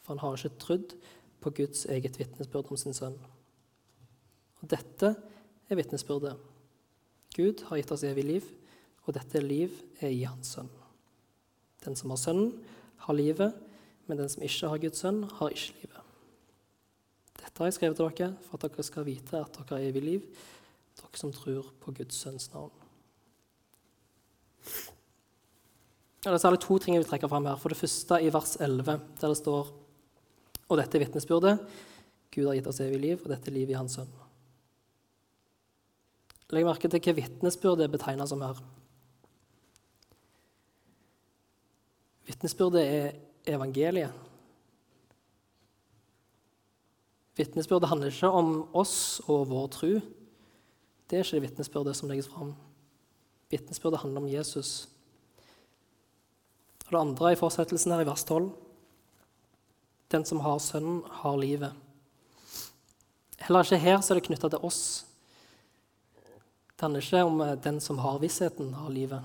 for 0.04 0.14
han 0.14 0.22
har 0.22 0.36
ikke 0.36 0.60
trodd 0.60 0.94
på 1.40 1.52
Guds 1.62 1.86
eget 1.90 2.18
vitnesbyrd 2.20 2.70
om 2.70 2.80
sin 2.80 2.96
sønn. 2.96 3.16
Og 4.60 4.68
dette 4.70 5.14
er 5.70 5.78
vitnesbyrdet. 5.78 6.34
Gud 7.36 7.62
har 7.68 7.80
gitt 7.80 7.92
oss 7.94 8.04
evig 8.06 8.24
liv, 8.26 8.50
og 9.06 9.14
dette 9.16 9.40
liv 9.42 9.72
er 10.00 10.12
i 10.12 10.26
Hans 10.26 10.54
sønn. 10.56 10.70
Den 11.84 11.96
som 11.98 12.12
har 12.12 12.20
Sønnen, 12.20 12.52
har 13.06 13.14
livet, 13.16 13.54
men 14.06 14.20
den 14.20 14.30
som 14.30 14.44
ikke 14.46 14.70
har 14.70 14.82
Guds 14.82 15.02
sønn, 15.02 15.22
har 15.38 15.54
ikke 15.54 15.80
livet. 15.82 16.02
Dette 17.40 17.62
har 17.62 17.70
jeg 17.70 17.76
skrevet 17.78 17.98
til 17.98 18.10
dere 18.10 18.32
for 18.46 18.58
at 18.58 18.66
dere 18.66 18.86
skal 18.86 19.06
vite 19.06 19.40
at 19.40 19.58
dere 19.58 19.78
har 19.78 19.88
evig 19.88 20.02
liv, 20.04 20.26
dere 21.00 21.20
som 21.20 21.34
tror 21.34 21.72
på 21.82 21.94
Guds 21.96 22.18
sønns 22.22 22.50
navn. 22.54 22.74
Ja, 26.26 26.32
det 26.32 26.40
er 26.40 26.42
særlig 26.42 26.58
to 26.64 26.78
ting 26.82 26.96
jeg 26.96 27.04
vil 27.04 27.10
trekke 27.10 27.28
fram 27.30 27.44
her. 27.46 27.58
For 27.62 27.70
det 27.70 27.78
første 27.78 28.18
i 28.18 28.30
vers 28.34 28.56
11, 28.58 28.96
der 29.20 29.28
det 29.30 29.36
står 29.38 29.68
Og 30.66 30.80
dette 30.80 30.98
er 30.98 31.04
vitnesbyrdet. 31.04 31.60
Gud 32.34 32.48
har 32.48 32.56
gitt 32.58 32.66
oss 32.66 32.80
evig 32.82 32.98
liv, 32.98 33.20
og 33.22 33.30
dette 33.30 33.46
er 33.46 33.54
livet 33.54 33.70
i 33.70 33.76
Hans 33.78 33.94
sønn. 33.94 34.08
Legg 36.50 36.66
merke 36.66 36.90
til 36.90 36.98
hva 37.04 37.14
vitnesbyrdet 37.14 37.86
er 37.86 37.92
betegna 37.92 38.26
som 38.26 38.42
her. 38.42 38.58
Vitnesbyrdet 42.26 42.82
er 42.82 43.14
evangeliet. 43.46 44.12
Vitnesbyrdet 47.36 47.88
handler 47.90 48.12
ikke 48.12 48.30
om 48.32 48.52
oss 48.76 49.20
og 49.28 49.48
vår 49.50 49.66
tro. 49.74 49.90
Det 51.06 51.18
er 51.18 51.24
ikke 51.24 51.36
det 51.36 51.48
vitnesbyrdet 51.50 51.96
som 51.98 52.08
legges 52.08 52.30
fram. 52.32 52.54
Vitnesbyrdet 53.52 54.00
handler 54.00 54.24
om 54.24 54.30
Jesus. 54.30 54.88
Og 56.86 56.94
det 56.94 57.00
andre 57.00 57.32
i 57.34 57.38
fortsettelsen 57.38 57.92
her 57.92 58.04
i 58.04 58.08
vers 58.08 58.24
12. 58.24 58.48
Den 60.14 60.24
som 60.24 60.40
har 60.40 60.58
Sønnen, 60.62 61.02
har 61.22 61.36
livet. 61.36 61.74
Heller 63.42 63.66
ikke 63.66 63.82
her 63.82 64.00
så 64.00 64.14
er 64.14 64.20
det 64.20 64.28
knytta 64.30 64.48
til 64.48 64.64
oss. 64.64 64.80
Det 66.76 66.84
handler 66.84 67.04
ikke 67.04 67.24
om 67.24 67.40
eh, 67.40 67.54
den 67.64 67.80
som 67.80 67.98
har 67.98 68.18
vissheten, 68.22 68.72
har 68.74 68.90
livet. 68.92 69.22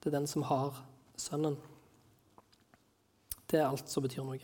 Det 0.00 0.10
er 0.10 0.18
den 0.18 0.26
som 0.26 0.44
har 0.48 0.76
Sønnen. 1.16 1.56
Det 3.50 3.60
er 3.60 3.64
alt 3.64 3.88
som 3.88 4.04
betyr 4.04 4.24
noe. 4.26 4.36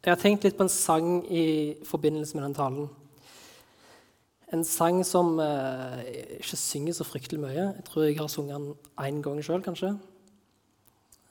Jeg 0.00 0.14
har 0.14 0.20
tenkt 0.22 0.46
litt 0.46 0.54
på 0.56 0.64
en 0.64 0.70
sang 0.72 1.08
i 1.26 1.76
forbindelse 1.84 2.38
med 2.38 2.46
den 2.46 2.54
talen. 2.56 2.86
En 4.54 4.62
sang 4.66 5.02
som 5.06 5.34
eh, 5.42 6.06
ikke 6.38 6.58
synger 6.58 6.94
så 6.96 7.04
fryktelig 7.04 7.42
mye. 7.42 7.66
Jeg 7.66 7.84
tror 7.86 8.06
jeg 8.06 8.16
har 8.20 8.30
sunget 8.32 8.56
den 8.56 8.70
én 9.02 9.20
gang 9.26 9.42
sjøl, 9.44 9.60
kanskje. 9.66 9.90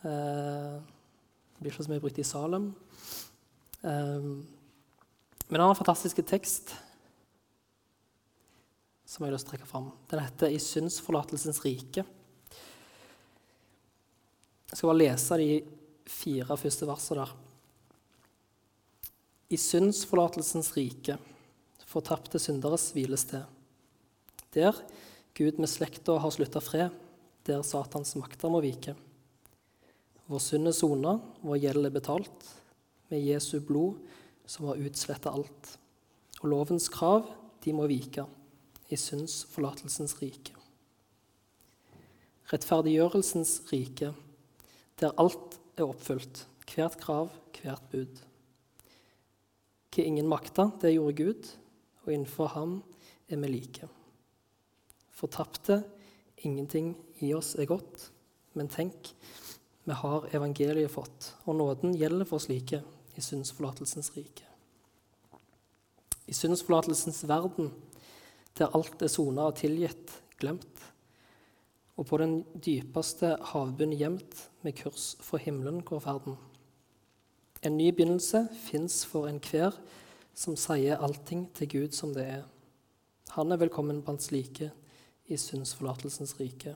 Eh, 0.03 0.75
det 0.75 1.63
blir 1.63 1.71
ikke 1.71 1.87
så 1.87 1.93
mye 1.95 2.03
brukt 2.03 2.19
i 2.19 2.27
Salem. 2.27 2.69
Eh, 3.81 4.21
men 4.21 5.55
den 5.55 5.63
har 5.63 5.71
en 5.71 5.81
fantastisk 5.81 6.21
tekst 6.27 6.75
som 9.09 9.25
jeg 9.25 9.31
har 9.31 9.35
lyst 9.39 9.47
til 9.47 9.55
å 9.55 9.57
trekke 9.57 9.69
fram. 9.69 9.91
Den 10.11 10.21
heter 10.21 10.51
'I 10.53 10.59
syndsforlatelsens 10.61 11.63
rike'. 11.65 12.05
Jeg 14.69 14.77
skal 14.77 14.89
bare 14.89 15.01
lese 15.01 15.37
de 15.37 15.63
fire 16.05 16.57
første 16.57 16.85
versene 16.85 17.25
der. 17.25 17.31
I 19.49 19.57
syndsforlatelsens 19.57 20.75
rike, 20.77 21.17
fortapte 21.89 22.37
synderes 22.37 22.91
hvilested. 22.93 23.45
Der 24.53 24.75
Gud 25.33 25.57
med 25.57 25.69
slekta 25.69 26.19
har 26.19 26.29
slutta 26.29 26.61
fred, 26.61 26.91
der 27.45 27.63
Satans 27.63 28.15
makter 28.15 28.49
må 28.49 28.61
vike. 28.61 28.95
Vår 30.27 30.39
synd 30.39 30.67
er 30.67 30.71
sona, 30.71 31.19
vår 31.41 31.57
gjeld 31.57 31.85
er 31.85 31.89
betalt, 31.89 32.45
med 33.09 33.25
Jesu 33.25 33.59
blod 33.59 33.97
som 34.45 34.67
har 34.67 34.77
utsletta 34.77 35.31
alt. 35.31 35.77
Og 36.43 36.49
lovens 36.49 36.89
krav, 36.89 37.25
de 37.63 37.73
må 37.73 37.87
vike 37.87 38.27
i 38.89 38.97
syndsforlatelsens 38.97 40.15
rike. 40.21 40.55
Rettferdiggjørelsens 42.49 43.59
rike, 43.69 44.13
der 44.99 45.13
alt 45.21 45.59
er 45.77 45.85
oppfylt, 45.85 46.45
hvert 46.69 46.97
krav, 47.01 47.29
hvert 47.61 47.85
bud. 47.91 48.23
Hva 49.93 50.05
ingen 50.05 50.29
makta, 50.29 50.69
det 50.81 50.95
gjorde 50.95 51.17
Gud, 51.17 51.51
og 52.05 52.13
innenfor 52.13 52.53
ham 52.55 52.79
er 53.29 53.41
vi 53.41 53.51
like. 53.51 53.89
Fortapte, 55.13 55.83
ingenting 56.37 56.95
i 57.21 57.33
oss 57.35 57.55
er 57.59 57.69
godt, 57.69 58.09
men 58.57 58.69
tenk, 58.71 59.13
vi 59.85 59.97
har 59.97 60.29
evangeliet 60.33 60.91
fått, 60.93 61.33
og 61.45 61.57
nåden 61.59 61.95
gjelder 61.97 62.27
for 62.29 62.41
slike 62.41 62.81
i 63.17 63.21
syndsforlatelsens 63.21 64.11
rike. 64.15 64.45
I 66.29 66.33
syndsforlatelsens 66.37 67.23
verden 67.27 67.71
der 68.59 68.75
alt 68.75 69.01
er 69.01 69.11
sona 69.11 69.47
og 69.49 69.57
tilgitt, 69.59 70.11
glemt, 70.39 70.85
og 71.99 72.07
på 72.07 72.19
den 72.21 72.41
dypeste 72.63 73.33
havbunn 73.51 73.95
gjemt, 73.95 74.45
med 74.63 74.75
kurs 74.75 75.13
for 75.23 75.39
himmelen 75.39 75.81
går 75.87 76.01
ferden. 76.03 76.35
En 77.63 77.77
ny 77.77 77.89
begynnelse 77.91 78.45
fins 78.67 79.01
for 79.07 79.27
enhver 79.27 79.75
som 80.35 80.55
sier 80.59 80.99
allting 81.03 81.45
til 81.55 81.71
Gud 81.71 81.95
som 81.95 82.13
det 82.15 82.25
er. 82.37 82.45
Han 83.35 83.51
er 83.51 83.59
velkommen 83.61 84.01
blant 84.03 84.23
slike 84.23 84.71
i 85.27 85.37
syndsforlatelsens 85.37 86.35
rike. 86.39 86.75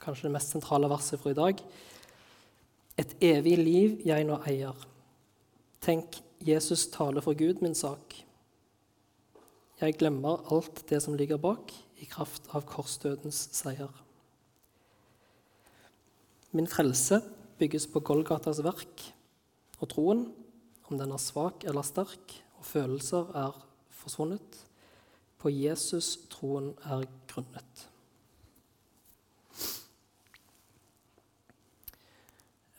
Kanskje 0.00 0.28
det 0.28 0.34
mest 0.34 0.52
sentrale 0.52 0.88
verset 0.90 1.20
fra 1.20 1.32
i 1.32 1.38
dag. 1.38 1.60
Et 3.00 3.12
evig 3.20 3.56
liv 3.60 4.00
jeg 4.08 4.24
nå 4.28 4.40
eier. 4.48 4.76
Tenk, 5.84 6.20
Jesus 6.40 6.86
taler 6.92 7.24
for 7.24 7.36
Gud 7.36 7.60
min 7.64 7.76
sak. 7.76 8.16
Jeg 9.80 9.96
glemmer 9.96 10.42
alt 10.52 10.82
det 10.90 10.98
som 11.00 11.14
ligger 11.16 11.38
bak, 11.40 11.72
i 12.00 12.06
kraft 12.08 12.50
av 12.56 12.66
korsdødens 12.68 13.38
seier. 13.56 13.92
Min 16.52 16.68
frelse 16.68 17.20
bygges 17.60 17.86
på 17.92 18.02
Golgatas 18.04 18.60
verk 18.64 19.04
og 19.80 19.88
troen, 19.92 20.26
om 20.88 20.98
den 21.00 21.12
er 21.14 21.22
svak 21.22 21.64
eller 21.68 21.86
sterk 21.86 22.34
og 22.58 22.66
følelser 22.66 23.30
er 23.40 23.56
forsvunnet. 24.02 24.58
På 25.40 25.52
Jesus 25.52 26.16
troen 26.32 26.74
er 26.84 27.06
grunnet. 27.30 27.86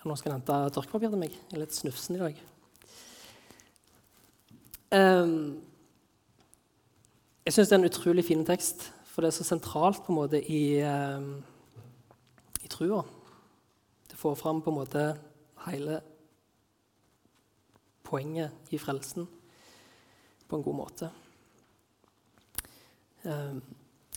Nå 0.02 0.16
skal 0.18 0.32
jeg 0.32 0.40
hente 0.40 0.62
tørkepapir 0.74 1.14
til 1.14 1.22
meg. 1.22 1.34
Jeg 1.34 1.58
er 1.58 1.62
litt 1.62 1.78
snufsen 1.78 2.18
i 2.18 2.22
dag. 2.22 2.40
Um, 4.92 5.62
jeg 7.42 7.56
syns 7.56 7.72
det 7.72 7.74
er 7.74 7.80
en 7.82 7.90
utrolig 7.90 8.24
fin 8.28 8.44
tekst, 8.46 8.84
for 9.10 9.24
det 9.24 9.32
er 9.32 9.38
så 9.40 9.46
sentralt 9.48 10.04
på 10.06 10.14
en 10.14 10.20
måte 10.20 10.40
i, 10.40 10.78
uh, 10.86 12.62
i 12.62 12.70
trua. 12.70 13.02
Det 14.12 14.20
får 14.20 14.38
fram 14.38 14.62
på 14.62 14.70
en 14.70 14.78
måte 14.78 15.06
hele 15.66 15.98
poenget 18.06 18.74
i 18.74 18.80
frelsen 18.82 19.26
på 20.48 20.60
en 20.60 20.66
god 20.68 20.78
måte. 20.78 21.10
Uh, 23.26 23.58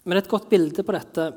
men 0.05 0.21
et 0.21 0.29
godt 0.29 0.51
bilde 0.53 0.85
på 0.85 0.93
dette 0.93 1.31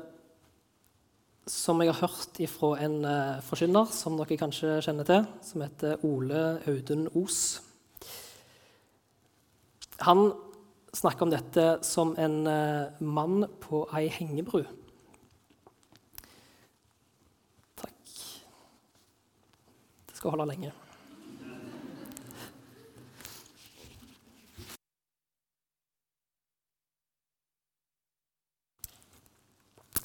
som 1.48 1.80
jeg 1.80 1.94
har 1.94 2.02
hørt 2.04 2.42
fra 2.52 2.74
en 2.84 2.98
uh, 3.08 3.40
forkynner 3.48 3.88
som 3.96 4.18
dere 4.20 4.36
kanskje 4.36 4.74
kjenner 4.84 5.08
til, 5.08 5.24
som 5.40 5.64
heter 5.64 6.04
Ole 6.04 6.42
Audun 6.68 7.08
Os. 7.16 7.62
Han 10.04 10.28
snakke 10.92 11.24
om 11.24 11.30
dette 11.32 11.78
som 11.82 12.14
en 12.18 12.46
uh, 12.46 13.00
mann 13.00 13.44
på 13.60 13.84
ei 13.96 14.08
hengebru. 14.12 14.64
Takk. 17.78 18.12
Det 20.08 20.16
skal 20.16 20.34
holde 20.34 20.48
lenge. 20.52 20.72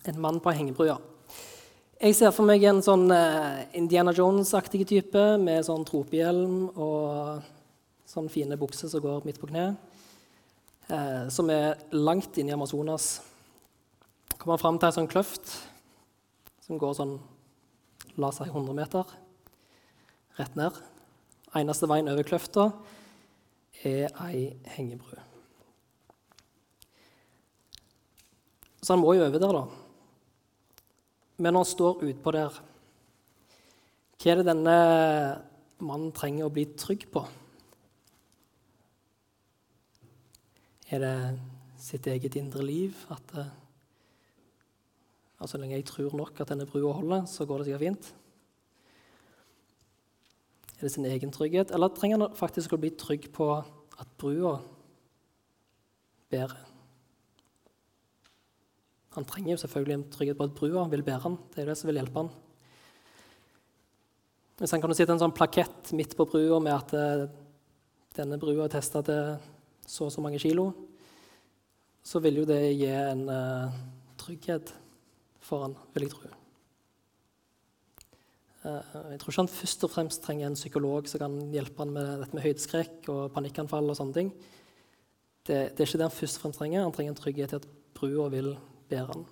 En 0.03 0.19
mann 0.19 0.41
på 0.43 0.51
ei 0.51 0.59
hengebru, 0.59 0.89
ja. 0.91 0.99
Jeg 2.03 2.17
ser 2.17 2.33
for 2.35 2.43
meg 2.43 2.65
en 2.67 2.83
sånn 2.83 3.07
uh, 3.07 3.63
Indiana 3.79 4.11
Jones-aktig 4.11 4.83
type 4.89 5.21
med 5.39 5.63
sånn 5.63 5.87
tropehjelm 5.87 6.65
og 6.75 7.39
sånn 8.03 8.27
fine 8.27 8.59
bukser 8.59 8.91
som 8.91 8.99
går 8.99 9.23
midt 9.23 9.39
på 9.39 9.47
kne 9.47 9.71
eh, 10.93 11.27
som 11.33 11.49
er 11.49 11.81
langt 11.91 12.37
inne 12.37 12.53
i 12.53 12.55
Amazonas. 12.55 13.17
Kommer 14.37 14.61
fram 14.61 14.79
til 14.79 14.89
ei 14.89 14.95
sånn 14.95 15.09
kløft 15.11 15.55
som 16.63 16.79
går 16.79 16.97
sånn 16.97 17.17
La 18.21 18.29
seg 18.29 18.51
100 18.51 18.75
meter 18.77 19.09
rett 20.37 20.57
ned. 20.57 20.75
Eneste 21.57 21.89
veien 21.89 22.11
over 22.11 22.25
kløfta 22.27 22.67
er 23.81 24.11
ei 24.27 24.51
hengebru. 24.75 25.17
Så 28.83 28.93
han 28.93 29.01
må 29.01 29.15
jo 29.15 29.23
over 29.25 29.39
der, 29.39 29.55
da. 29.55 29.63
Men 31.39 31.55
når 31.55 31.63
han 31.63 31.71
står 31.71 32.05
utpå 32.09 32.33
der, 32.35 32.57
hva 34.19 34.31
er 34.31 34.39
det 34.39 34.47
denne 34.47 34.75
mannen 35.83 36.13
trenger 36.15 36.47
å 36.47 36.53
bli 36.53 36.67
trygg 36.79 37.07
på? 37.11 37.23
Er 40.93 41.01
det 41.01 41.13
sitt 41.81 42.05
eget 42.05 42.35
indre 42.37 42.61
liv? 42.65 42.97
At 43.09 43.23
det, 43.33 43.45
altså, 45.39 45.55
så 45.55 45.61
lenge 45.61 45.79
jeg 45.79 45.87
tror 45.89 46.13
nok 46.17 46.41
at 46.43 46.51
denne 46.51 46.67
brua 46.69 46.91
holder, 46.93 47.23
så 47.25 47.47
går 47.49 47.63
det 47.63 47.65
sikkert 47.65 47.85
fint? 47.85 48.09
Er 50.77 50.85
det 50.85 50.91
sin 50.93 51.07
egen 51.09 51.33
trygghet, 51.33 51.71
eller 51.73 51.89
trenger 51.95 52.21
han 52.21 52.37
faktisk 52.37 52.75
å 52.75 52.79
bli 52.83 52.91
trygg 52.93 53.25
på 53.33 53.47
at 53.57 54.11
brua 54.21 54.59
bærer? 56.29 56.61
Han 59.17 59.25
trenger 59.29 59.53
jo 59.53 59.61
selvfølgelig 59.63 59.97
en 59.97 60.05
trygghet 60.13 60.37
på 60.37 60.47
at 60.49 60.55
brua 60.57 60.85
vil 60.93 61.05
bære 61.05 61.25
han. 61.25 61.39
Det 61.53 61.63
er 61.63 61.71
det 61.71 61.77
som 61.79 61.89
vil 61.89 61.97
hjelpe 62.01 62.21
han. 62.21 62.29
Hvis 64.61 64.73
han 64.73 64.81
kunne 64.81 64.97
sitte 64.97 65.13
en 65.13 65.21
sånn 65.21 65.33
plakett 65.33 65.89
midt 65.97 66.13
på 66.17 66.29
brua 66.29 66.61
med 66.61 66.73
at 66.75 66.95
eh, 66.97 67.25
denne 68.17 68.37
brua 68.41 68.67
er 68.67 68.73
testa 68.73 69.01
til 69.05 69.52
så 69.87 70.07
og 70.07 70.13
så 70.13 70.23
mange 70.23 70.39
kilo, 70.41 70.71
så 72.03 72.19
vil 72.23 72.41
jo 72.41 72.47
det 72.47 72.61
gi 72.75 72.89
en 72.91 73.27
uh, 73.29 73.75
trygghet 74.19 74.73
for 75.43 75.65
han, 75.65 75.75
vil 75.93 76.07
jeg 76.07 76.13
tro. 76.13 76.31
Uh, 78.63 79.11
jeg 79.11 79.19
tror 79.19 79.31
ikke 79.31 79.41
han 79.41 79.51
først 79.51 79.85
og 79.87 79.91
fremst 79.91 80.23
trenger 80.23 80.47
en 80.47 80.59
psykolog 80.59 81.07
som 81.11 81.23
kan 81.23 81.37
hjelpe 81.51 81.83
han 81.83 81.93
med 81.95 82.11
dette 82.23 82.35
med 82.35 82.45
høydeskrekk 82.45 83.07
og 83.11 83.31
panikkanfall. 83.35 83.89
og 83.91 83.99
sånne 83.99 84.19
ting. 84.19 84.33
Det, 85.43 85.75
det, 85.75 85.79
er 85.79 85.87
ikke 85.87 85.99
det 85.99 86.07
han 86.07 86.19
først 86.19 86.39
og 86.39 86.45
fremst 86.45 86.61
trenger. 86.61 86.83
Han 86.83 86.95
trenger 86.95 87.15
en 87.15 87.19
trygghet 87.19 87.55
i 87.55 87.59
at 87.59 87.71
brua 87.95 88.29
vil 88.31 88.53
bære 88.91 89.09
han. 89.11 89.25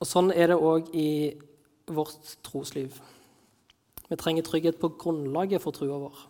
Og 0.00 0.08
Sånn 0.08 0.32
er 0.36 0.52
det 0.52 0.60
òg 0.60 0.90
i 0.96 1.08
vårt 1.88 2.36
trosliv. 2.44 2.96
Vi 4.08 4.16
trenger 4.20 4.44
trygghet 4.44 4.80
på 4.80 4.92
grunnlaget 5.00 5.62
for 5.64 5.76
trua 5.76 5.96
vår. 6.02 6.24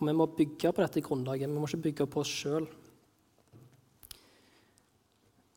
Og 0.00 0.08
vi 0.08 0.16
må 0.16 0.26
bygge 0.32 0.72
på 0.72 0.82
dette 0.82 1.02
grunnlaget. 1.04 1.48
Vi 1.48 1.60
må 1.60 1.68
ikke 1.68 1.84
bygge 1.90 2.06
på 2.08 2.22
oss 2.22 2.32
sjøl. 2.32 2.68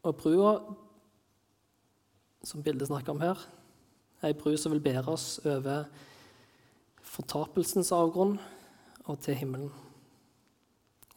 Og 0.04 0.16
brua, 0.20 0.58
som 2.44 2.64
bildet 2.64 2.90
snakker 2.90 3.16
om 3.16 3.24
her, 3.24 3.40
er 4.20 4.32
ei 4.32 4.36
bru 4.36 4.52
som 4.60 4.76
vil 4.76 4.84
bære 4.84 5.08
oss 5.12 5.38
over 5.48 5.86
fortapelsens 7.04 7.92
avgrunn 7.96 8.36
og 9.06 9.20
til 9.24 9.36
himmelen 9.40 9.72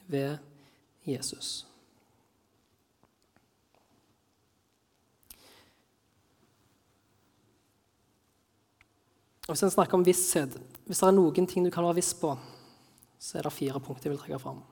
ved 0.06 0.38
Jesus. 1.06 1.66
Og 9.47 9.54
Hvis 9.54 9.62
en 9.62 9.71
snakker 9.71 9.95
om 9.95 10.06
visshet 10.06 10.56
Hvis 10.87 10.99
det 10.99 11.06
er 11.06 11.14
noen 11.14 11.47
ting 11.47 11.66
du 11.66 11.71
kan 11.71 11.87
være 11.87 11.99
viss 12.00 12.12
på, 12.18 12.33
så 13.18 13.38
er 13.38 13.46
det 13.46 13.54
fire 13.56 13.80
punkter 13.82 14.11
jeg 14.11 14.16
vil 14.16 14.23
trekke 14.23 14.40
fram. 14.42 14.62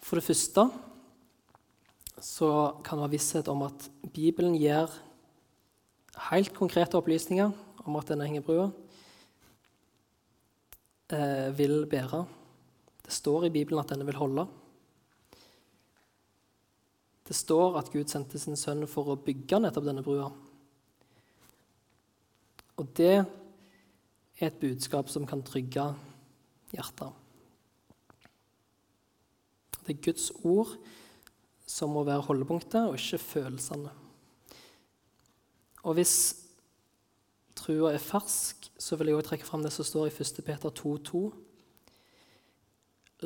For 0.00 0.18
det 0.18 0.24
første 0.24 0.64
så 2.24 2.50
kan 2.82 2.98
det 2.98 3.04
være 3.04 3.14
visshet 3.14 3.48
om 3.52 3.62
at 3.66 3.88
Bibelen 4.14 4.56
gir 4.58 4.90
helt 6.30 6.54
konkrete 6.56 6.98
opplysninger 6.98 7.52
om 7.84 7.98
at 7.98 8.08
denne 8.10 8.26
hengebrua 8.26 8.70
eh, 11.12 11.50
vil 11.58 11.84
bære. 11.90 12.24
Det 13.04 13.14
står 13.14 13.46
i 13.46 13.52
Bibelen 13.54 13.80
at 13.80 13.92
denne 13.92 14.06
vil 14.08 14.18
holde. 14.18 14.46
Det 17.28 17.36
står 17.36 17.78
at 17.78 17.90
Gud 17.92 18.08
sendte 18.08 18.40
sin 18.40 18.56
sønn 18.56 18.86
for 18.88 19.12
å 19.12 19.20
bygge 19.20 19.60
nettopp 19.60 19.84
denne 19.84 20.04
brua. 20.04 20.30
Og 22.78 22.92
det 22.96 23.14
er 23.18 24.46
et 24.48 24.60
budskap 24.60 25.10
som 25.12 25.26
kan 25.28 25.42
trygge 25.44 25.90
hjertet. 26.74 27.12
Det 29.84 29.94
er 29.94 30.04
Guds 30.04 30.30
ord 30.44 30.74
som 31.68 31.92
må 31.92 32.02
være 32.04 32.24
holdepunktet, 32.26 32.88
og 32.88 32.96
ikke 32.96 33.20
følelsene. 33.20 33.92
Og 35.84 35.96
hvis 35.96 36.14
trua 37.58 37.92
er 37.94 38.02
fersk, 38.02 38.68
så 38.78 38.96
vil 38.96 39.10
jeg 39.10 39.18
også 39.18 39.30
trekke 39.30 39.48
fram 39.48 39.64
det 39.64 39.72
som 39.74 39.86
står 39.86 40.08
i 40.08 40.14
1. 40.14 40.42
Peter 40.46 40.72
2,2. 40.72 41.22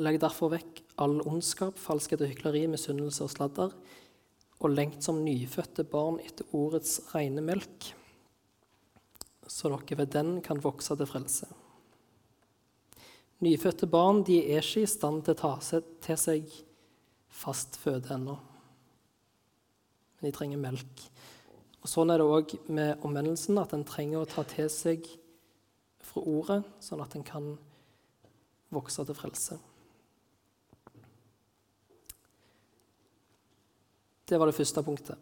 Legg 0.03 0.19
derfor 0.21 0.53
vekk 0.55 0.81
all 1.03 1.19
ondskap, 1.27 1.77
falskhet 1.79 2.23
og 2.23 2.31
hykleri, 2.31 2.63
misunnelse 2.71 3.25
og 3.25 3.33
sladder, 3.33 3.75
og 4.63 4.71
lengt 4.71 5.03
som 5.03 5.21
nyfødte 5.25 5.83
barn 5.83 6.21
etter 6.23 6.47
ordets 6.55 6.99
rene 7.11 7.43
melk, 7.43 7.91
så 9.47 9.69
dere 9.73 9.99
ved 9.99 10.13
den 10.15 10.37
kan 10.41 10.63
vokse 10.63 10.95
til 10.95 11.09
frelse. 11.09 11.49
Nyfødte 13.43 13.87
barn 13.91 14.21
de 14.23 14.37
er 14.53 14.61
ikke 14.63 14.85
i 14.85 14.87
stand 14.87 15.25
til 15.25 15.35
å 15.35 15.39
ta 15.41 15.79
til 16.05 16.19
seg 16.19 16.51
fast 17.33 17.75
føde 17.81 18.13
ennå. 18.15 18.37
Men 20.15 20.29
de 20.29 20.31
trenger 20.35 20.61
melk. 20.61 21.01
Og 21.83 21.89
Sånn 21.91 22.13
er 22.13 22.21
det 22.21 22.27
òg 22.29 22.53
med 22.71 23.03
omvendelsen, 23.03 23.57
at 23.59 23.73
en 23.75 23.83
trenger 23.83 24.21
å 24.21 24.29
ta 24.29 24.45
til 24.47 24.69
seg 24.71 25.09
fra 26.03 26.23
ordet, 26.23 26.61
sånn 26.79 27.01
at 27.03 27.15
en 27.17 27.25
kan 27.27 27.49
vokse 28.71 29.03
til 29.03 29.17
frelse. 29.17 29.57
Det 34.23 34.39
var 34.39 34.47
det 34.47 34.55
første 34.55 34.85
punktet. 34.85 35.19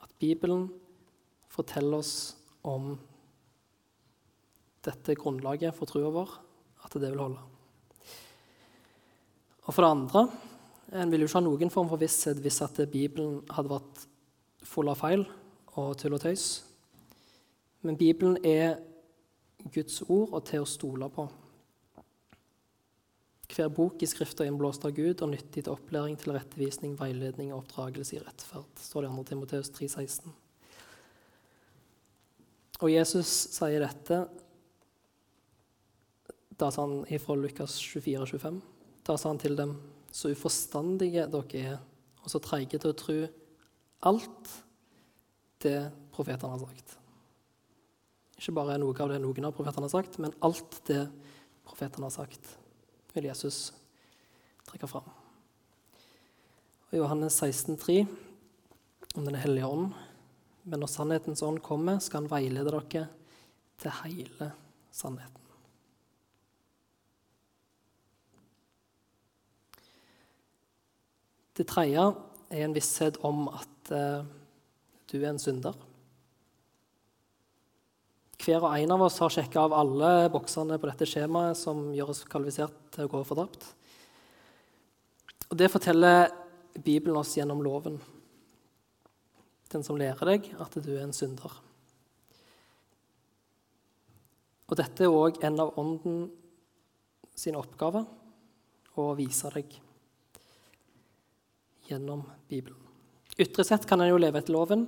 At 0.00 0.14
Bibelen 0.22 0.70
forteller 1.52 2.00
oss 2.00 2.14
om 2.64 2.94
dette 4.82 5.18
grunnlaget 5.20 5.76
for 5.76 5.90
trua 5.90 6.08
vår, 6.14 6.32
at 6.82 6.96
det 6.98 7.10
vil 7.10 7.22
holde. 7.22 7.42
Og 9.62 9.70
for 9.70 9.84
det 9.84 9.92
andre 9.94 10.24
en 10.92 11.12
vil 11.12 11.24
jo 11.24 11.28
ikke 11.30 11.38
ha 11.38 11.44
noen 11.46 11.72
form 11.72 11.88
for 11.88 12.00
visshet 12.00 12.40
hvis 12.42 12.60
at 12.64 12.82
Bibelen 12.92 13.40
hadde 13.54 13.72
vært 13.72 14.02
full 14.68 14.90
av 14.92 15.00
feil 15.00 15.24
og 15.80 15.94
tull 16.00 16.16
og 16.18 16.24
tøys. 16.24 16.46
Men 17.82 17.96
Bibelen 17.98 18.36
er 18.44 18.76
Guds 19.72 20.02
ord 20.08 20.34
og 20.36 20.44
til 20.50 20.64
å 20.64 20.68
stole 20.68 21.08
på. 21.12 21.24
Hver 23.52 23.72
bok 23.72 24.02
i 24.04 24.08
Skrifta 24.08 24.46
innblåst 24.48 24.84
av 24.88 24.94
Gud 24.96 25.20
og 25.24 25.32
nyttig 25.32 25.64
til 25.64 25.74
opplæring, 25.74 26.16
til 26.20 26.32
rettevisning, 26.32 26.94
veiledning 26.96 27.50
og 27.52 27.62
oppdragelse 27.62 28.16
i 28.16 28.22
rettferd, 28.22 28.70
står 28.80 29.04
det 29.04 29.10
i 29.10 29.16
2. 29.18 29.24
Timoteus 29.28 29.72
3,16. 29.76 30.32
Og 32.82 32.90
Jesus 32.90 33.32
sier 33.52 33.84
dette 33.84 34.22
da 36.62 36.70
sa 36.70 36.84
han 36.86 37.02
ifra 37.10 37.34
Lukas 37.34 37.74
24, 37.82 38.26
25, 38.38 38.60
da 39.02 39.16
sa 39.18 39.32
han 39.32 39.40
til 39.42 39.56
dem, 39.58 39.74
så 40.14 40.30
uforstandige 40.30 41.26
dere 41.32 41.62
er, 41.74 41.78
og 42.22 42.30
så 42.30 42.38
treige 42.42 42.78
til 42.78 42.92
å 42.92 42.98
tro 42.98 43.16
alt 44.06 44.52
det 45.64 45.78
profetene 46.14 46.54
har 46.54 46.62
sagt. 46.62 46.94
Ikke 48.38 48.54
bare 48.54 48.78
noe 48.78 48.94
av 48.94 49.10
det 49.10 49.18
noen 49.22 49.48
av 49.48 49.56
profetene 49.56 49.88
har 49.88 49.94
sagt, 49.96 50.20
men 50.22 50.34
alt 50.46 50.78
det 50.86 51.02
profetene 51.66 52.06
har 52.06 52.14
sagt, 52.14 52.54
vil 53.12 53.26
Jesus 53.26 53.72
trekke 54.70 54.90
fram. 54.90 55.10
Og 56.92 56.98
Johannes 57.00 57.42
16, 57.42 57.74
16,3 57.74 58.06
om 59.18 59.24
Den 59.24 59.34
hellige 59.34 59.66
ånd. 59.66 59.92
Men 60.62 60.80
når 60.80 60.94
sannhetens 60.94 61.42
ånd 61.42 61.58
kommer, 61.64 61.98
skal 61.98 62.22
han 62.22 62.30
veilede 62.30 62.70
dere 62.70 63.06
til 63.82 63.96
hele 64.04 64.52
sannheten. 64.94 65.41
Det 71.52 71.66
tredje 71.68 72.00
er 72.48 72.64
en 72.64 72.74
visshet 72.76 73.18
om 73.28 73.44
at 73.52 73.90
eh, 73.92 74.22
du 75.12 75.18
er 75.18 75.28
en 75.32 75.40
synder. 75.40 75.76
Hver 78.42 78.64
og 78.64 78.72
en 78.72 78.94
av 78.94 79.04
oss 79.04 79.20
har 79.22 79.30
sjekka 79.30 79.66
av 79.66 79.74
alle 79.76 80.30
boksene 80.32 80.78
på 80.80 80.88
dette 80.88 81.06
skjemaet 81.06 81.58
som 81.60 81.90
gjør 81.94 82.14
oss 82.14 82.24
kvalifisert 82.26 82.78
til 82.94 83.04
å 83.04 83.12
gå 83.12 83.20
fortapt. 83.28 83.68
Og 85.52 85.58
Det 85.60 85.68
forteller 85.70 86.32
Bibelen 86.72 87.20
oss 87.20 87.36
gjennom 87.36 87.60
loven. 87.62 88.00
Den 89.70 89.84
som 89.84 90.00
lærer 90.00 90.32
deg 90.32 90.48
at 90.56 90.80
du 90.80 90.90
er 90.96 91.04
en 91.04 91.14
synder. 91.14 91.52
Og 94.72 94.78
Dette 94.80 95.04
er 95.04 95.12
òg 95.12 95.44
en 95.44 95.60
av 95.60 95.76
Ånden 95.76 96.24
sin 97.36 97.60
oppgave 97.60 98.06
å 98.96 99.10
vise 99.20 99.52
deg 99.52 99.76
gjennom 101.88 102.24
Bibelen. 102.50 102.78
Ytre 103.40 103.64
sett 103.64 103.86
kan 103.88 104.00
en 104.02 104.10
jo 104.12 104.20
leve 104.20 104.42
etter 104.42 104.54
loven 104.54 104.86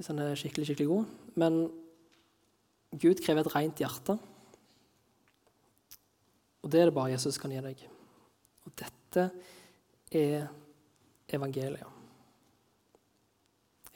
hvis 0.00 0.08
en 0.08 0.20
er 0.24 0.38
skikkelig, 0.38 0.64
skikkelig 0.64 0.88
god. 0.88 1.08
Men 1.36 1.56
Gud 2.96 3.20
krever 3.20 3.44
et 3.44 3.52
rent 3.52 3.82
hjerte. 3.82 4.14
Og 6.64 6.72
det 6.72 6.80
er 6.80 6.88
det 6.88 6.94
bare 6.96 7.12
Jesus 7.12 7.36
kan 7.40 7.52
gi 7.52 7.60
deg. 7.60 7.82
Og 8.64 8.72
dette 8.80 9.26
er 10.16 10.48
evangeliet. 11.36 11.98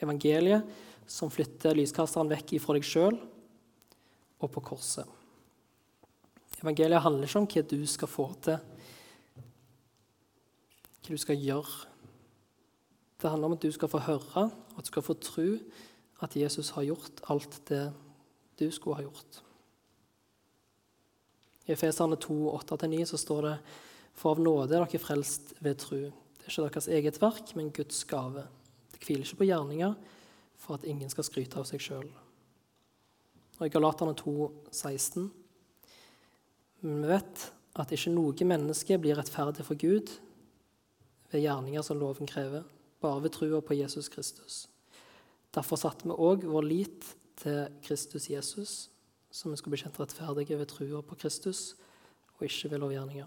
Evangeliet 0.05 1.09
som 1.09 1.33
flytter 1.33 1.77
lyskasteren 1.81 2.29
vekk 2.29 2.57
ifra 2.59 2.77
deg 2.77 2.85
sjøl 2.85 3.17
og 3.17 4.53
på 4.53 4.61
korset. 4.65 5.09
Evangeliet 6.61 7.01
handler 7.05 7.29
ikke 7.29 7.41
om 7.41 7.49
hva 7.49 7.65
du 7.73 7.81
skal 7.89 8.11
få 8.13 8.29
til, 8.45 8.61
hva 11.05 11.13
du 11.13 11.21
skal 11.21 11.37
gjøre. 11.37 11.91
Det 13.21 13.31
handler 13.31 13.51
om 13.51 13.57
at 13.57 13.63
du 13.63 13.71
skal 13.73 13.89
få 13.89 14.01
høre, 14.05 14.49
at 14.77 14.85
du 14.85 14.91
skal 14.91 15.05
få 15.05 15.17
tro 15.21 15.49
at 16.25 16.37
Jesus 16.37 16.71
har 16.77 16.87
gjort 16.89 17.21
alt 17.29 17.61
det 17.69 17.85
du 18.59 18.71
skulle 18.73 18.97
ha 18.97 19.05
gjort. 19.05 19.43
I 21.67 21.73
Efeserne 21.73 22.17
2, 22.21 22.59
8-9 22.61 23.05
så 23.09 23.21
står 23.21 23.43
det 23.43 23.55
For 24.15 24.37
av 24.37 24.41
nåde 24.41 24.77
er 24.77 24.85
dere 24.85 25.01
frelst 25.01 25.55
ved 25.65 25.81
tro. 25.81 26.01
Det 26.39 26.47
er 26.47 26.53
ikke 26.53 26.69
deres 26.69 26.89
eget 26.89 27.21
verk, 27.23 27.55
men 27.57 27.73
Guds 27.73 28.05
gave. 28.05 28.45
Det 28.93 29.01
hviler 29.01 29.25
ikke 29.25 29.41
på 29.41 29.49
gjerninger 29.49 29.95
for 30.61 30.77
at 30.77 30.85
ingen 30.85 31.11
skal 31.11 31.27
skryte 31.27 31.59
av 31.59 31.67
seg 31.69 31.83
sjøl. 31.83 32.07
Og 33.59 33.67
i 33.67 33.73
Galaterne 33.73 34.15
2, 34.19 34.53
16 34.71 35.31
Men 36.85 37.03
vi 37.03 37.09
vet 37.09 37.45
at 37.81 37.93
ikke 37.95 38.13
noe 38.13 38.47
menneske 38.47 38.99
blir 39.01 39.17
rettferdig 39.17 39.65
for 39.65 39.79
Gud 39.79 40.13
ved 41.35 41.43
gjerninger 41.43 41.83
som 41.83 41.99
loven 41.99 42.31
krever, 42.31 42.65
bare 43.03 43.23
ved 43.25 43.35
trua 43.35 43.61
på 43.61 43.77
Jesus 43.77 44.09
Kristus. 44.09 44.65
Derfor 45.55 45.79
satte 45.79 46.07
vi 46.07 46.15
òg 46.15 46.47
vår 46.47 46.67
lit 46.67 47.09
til 47.39 47.67
Kristus 47.83 48.29
Jesus, 48.31 48.75
som 49.35 49.51
vi 49.51 49.59
skulle 49.59 49.75
bli 49.75 49.83
kjent 49.83 49.99
rettferdige 49.99 50.59
ved 50.61 50.71
trua 50.71 51.03
på 51.03 51.19
Kristus 51.19 51.75
og 52.37 52.47
ikke 52.47 52.71
ved 52.71 52.83
lovgjerninger. 52.83 53.27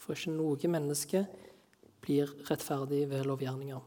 For 0.00 0.16
ikke 0.16 0.34
noe 0.34 0.72
menneske 0.72 1.24
blir 2.02 2.30
rettferdig 2.48 3.04
ved 3.10 3.26
lovgjerninger. 3.28 3.86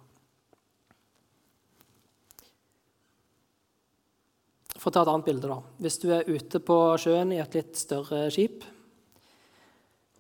For 4.77 4.91
å 4.91 4.93
ta 4.93 5.03
et 5.03 5.11
annet 5.13 5.27
bilde, 5.27 5.47
da. 5.47 5.59
Hvis 5.79 5.99
du 6.01 6.09
er 6.11 6.27
ute 6.27 6.59
på 6.59 6.77
sjøen 6.99 7.31
i 7.31 7.39
et 7.39 7.55
litt 7.55 7.77
større 7.79 8.25
skip, 8.33 8.65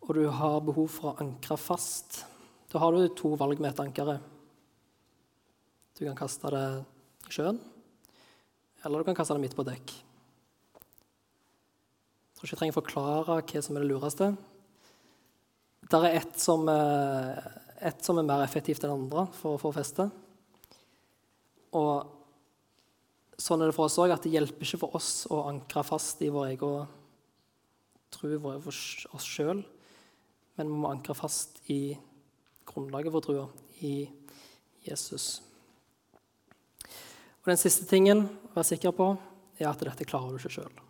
og 0.03 0.13
du 0.15 0.23
har 0.31 0.63
behov 0.63 0.87
for 0.91 1.11
å 1.11 1.17
ankre 1.23 1.57
fast, 1.59 2.23
da 2.73 2.81
har 2.81 2.95
du 2.95 3.05
to 3.13 3.35
valg 3.37 3.59
med 3.61 3.69
et 3.69 3.81
ankeret. 3.83 4.23
Du 5.93 6.01
kan 6.07 6.17
kaste 6.17 6.49
det 6.49 6.63
i 7.29 7.33
sjøen, 7.35 7.59
eller 8.81 8.97
du 8.97 9.05
kan 9.05 9.17
kaste 9.17 9.35
det 9.37 9.43
midt 9.43 9.53
på 9.57 9.65
dekk. 9.67 9.93
Jeg 10.73 12.39
tror 12.39 12.47
ikke 12.47 12.55
jeg 12.55 12.61
trenger 12.63 12.73
å 12.73 12.79
forklare 12.79 13.35
hva 13.37 13.61
som 13.61 13.77
er 13.77 13.85
det 13.85 13.91
lureste. 13.91 14.31
Det 15.85 15.99
er 15.99 16.17
ett 16.17 16.39
som, 16.41 16.65
et 16.65 18.01
som 18.01 18.17
er 18.17 18.25
mer 18.25 18.41
effektivt 18.41 18.83
enn 18.87 18.95
andre 18.95 19.27
for 19.37 19.53
å 19.53 19.61
få 19.61 19.69
feste. 19.75 20.07
Og 21.77 22.09
sånn 23.37 23.61
er 23.61 23.69
det 23.69 23.75
for 23.77 23.85
oss 23.85 23.99
òg, 24.01 24.15
at 24.15 24.25
det 24.25 24.33
hjelper 24.33 24.65
ikke 24.65 24.81
for 24.81 24.97
oss 24.97 25.11
å 25.29 25.43
ankre 25.51 25.85
fast 25.85 26.25
i 26.25 26.31
vår 26.33 26.55
egen 26.55 26.89
tro 28.13 28.33
vår, 28.41 28.65
oss 28.65 29.29
sjøl, 29.29 29.61
men 30.57 30.73
vi 30.73 30.81
må 30.81 30.89
ankre 30.89 31.13
fast 31.17 31.61
i 31.69 31.93
grunnlaget 32.69 33.13
for 33.13 33.25
trua, 33.25 33.47
i 33.83 34.07
Jesus. 34.85 35.41
Og 37.43 37.51
Den 37.51 37.59
siste 37.59 37.85
tingen 37.89 38.25
å 38.25 38.53
være 38.55 38.69
sikker 38.71 38.95
på, 38.95 39.11
er 39.59 39.69
at 39.69 39.83
dette 39.83 40.07
klarer 40.07 40.33
du 40.33 40.39
ikke 40.39 40.53
sjøl. 40.57 40.81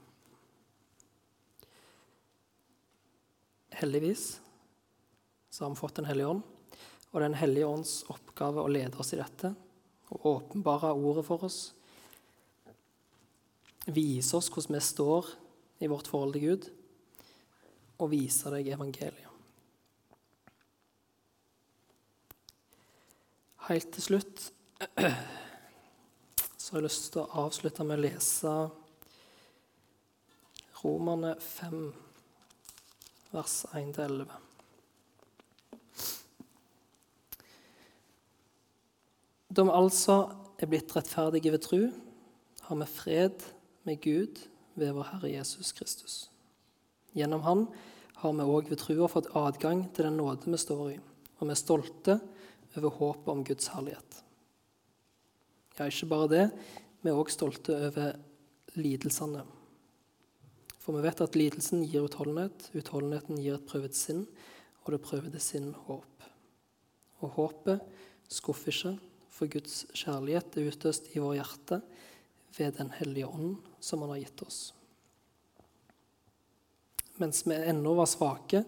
Heldigvis 3.74 4.26
så 5.54 5.66
har 5.66 5.74
vi 5.74 5.82
fått 5.82 5.98
Den 6.00 6.10
hellige 6.10 6.30
ånd, 6.36 6.44
og 7.12 7.22
Den 7.22 7.38
hellige 7.38 7.70
ånds 7.70 8.04
oppgave 8.10 8.62
å 8.62 8.72
lede 8.72 8.98
oss 9.02 9.14
i 9.14 9.22
dette 9.22 9.54
og 10.14 10.26
åpenbare 10.30 10.94
ordet 10.94 11.26
for 11.26 11.46
oss 11.46 11.74
vise 13.86 14.38
oss 14.38 14.50
hvordan 14.52 14.78
vi 14.78 14.84
står 14.84 15.30
i 15.84 15.90
vårt 15.92 16.08
forhold 16.08 16.38
til 16.38 16.48
Gud, 16.48 16.70
og 18.00 18.12
vise 18.12 18.52
deg 18.54 18.72
evangeliet. 18.74 19.23
Helt 23.63 23.93
til 23.95 24.04
slutt 24.04 24.41
så 26.60 26.73
har 26.73 26.82
jeg 26.82 26.84
lyst 26.84 27.06
til 27.13 27.21
å 27.21 27.43
avslutte 27.45 27.86
med 27.88 27.95
å 27.95 28.04
lese 28.04 28.56
Romerne 30.82 31.30
5, 31.39 31.86
vers 33.32 33.54
1-11. 33.71 34.34
Da 39.47 39.63
vi 39.63 39.78
altså 39.80 40.17
er 40.60 40.67
blitt 40.67 40.91
rettferdige 40.97 41.56
ved 41.56 41.63
tro, 41.63 41.82
har 42.67 42.84
vi 42.84 42.91
fred 42.91 43.47
med 43.88 44.04
Gud 44.04 44.43
ved 44.76 44.91
vår 44.91 45.08
Herre 45.13 45.32
Jesus 45.38 45.71
Kristus. 45.71 46.19
Gjennom 47.15 47.47
Han 47.47 47.65
har 48.19 48.36
vi 48.36 48.52
òg 48.60 48.76
ved 48.76 48.84
trua 48.84 49.08
fått 49.08 49.32
adgang 49.39 49.88
til 49.95 50.10
den 50.10 50.19
nåde 50.19 50.52
vi 50.52 50.60
står 50.60 50.88
i, 50.97 51.02
og 51.39 51.47
vi 51.47 51.56
er 51.56 51.63
stolte 51.63 52.19
over 52.78 52.94
håpet 53.00 53.32
om 53.34 53.44
Guds 53.48 53.70
herlighet. 53.74 54.20
Ja, 55.78 55.88
ikke 55.88 56.10
bare 56.12 56.30
det, 56.32 56.46
vi 57.02 57.12
er 57.12 57.18
òg 57.18 57.32
stolte 57.34 57.76
over 57.90 58.14
lidelsene. 58.78 59.44
For 60.84 60.98
vi 60.98 61.06
vet 61.06 61.24
at 61.24 61.38
lidelsen 61.40 61.86
gir 61.88 62.06
utholdenhet, 62.06 62.70
utholdenheten 62.76 63.40
gir 63.40 63.58
et 63.58 63.68
prøvet 63.70 63.96
sinn, 63.98 64.26
og 64.84 64.94
det 64.94 65.04
prøvede 65.06 65.40
sinn 65.42 65.72
håp. 65.88 66.28
Og 67.24 67.36
håpet 67.38 67.84
skuffer 68.32 68.74
ikke, 68.74 68.96
for 69.34 69.50
Guds 69.50 69.84
kjærlighet 69.98 70.58
er 70.60 70.70
utøst 70.70 71.08
i 71.16 71.22
våre 71.24 71.40
hjerter 71.40 71.82
ved 72.54 72.76
Den 72.78 72.92
hellige 73.00 73.28
ånd 73.28 73.56
som 73.82 74.04
han 74.04 74.14
har 74.14 74.22
gitt 74.22 74.44
oss. 74.46 74.60
Mens 77.22 77.42
vi 77.48 77.56
ennå 77.56 77.94
var 77.98 78.10
svake, 78.10 78.64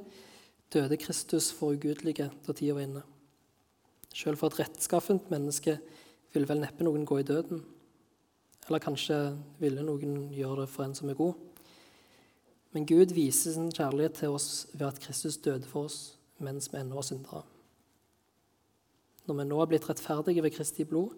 døde 0.74 0.98
Kristus 0.98 1.52
for 1.54 1.76
ugudelige 1.76 2.32
da 2.46 2.54
tida 2.54 2.78
var 2.78 2.88
inne. 2.88 3.04
Sjøl 4.16 4.38
for 4.40 4.54
et 4.54 4.62
rettskaffent 4.62 5.28
menneske 5.34 5.76
ville 6.32 6.48
vel 6.48 6.62
neppe 6.64 6.86
noen 6.88 7.04
gå 7.08 7.20
i 7.20 7.28
døden. 7.28 7.60
Eller 8.66 8.82
kanskje 8.82 9.18
ville 9.60 9.84
noen 9.84 10.30
gjøre 10.34 10.64
det 10.64 10.70
for 10.72 10.86
en 10.86 10.96
som 10.96 11.12
er 11.12 11.20
god. 11.20 11.36
Men 12.72 12.88
Gud 12.88 13.12
viser 13.16 13.56
sin 13.56 13.72
kjærlighet 13.72 14.22
til 14.22 14.36
oss 14.36 14.68
ved 14.74 14.88
at 14.88 15.02
Kristus 15.04 15.38
døde 15.38 15.68
for 15.68 15.90
oss 15.90 16.00
mens 16.44 16.68
vi 16.72 16.80
ennå 16.80 16.98
var 16.98 17.08
syndere. 17.08 17.44
Når 19.26 19.38
vi 19.40 19.46
nå 19.48 19.60
er 19.62 19.70
blitt 19.72 19.88
rettferdige 19.90 20.44
ved 20.44 20.56
Kristi 20.56 20.84
blod, 20.88 21.14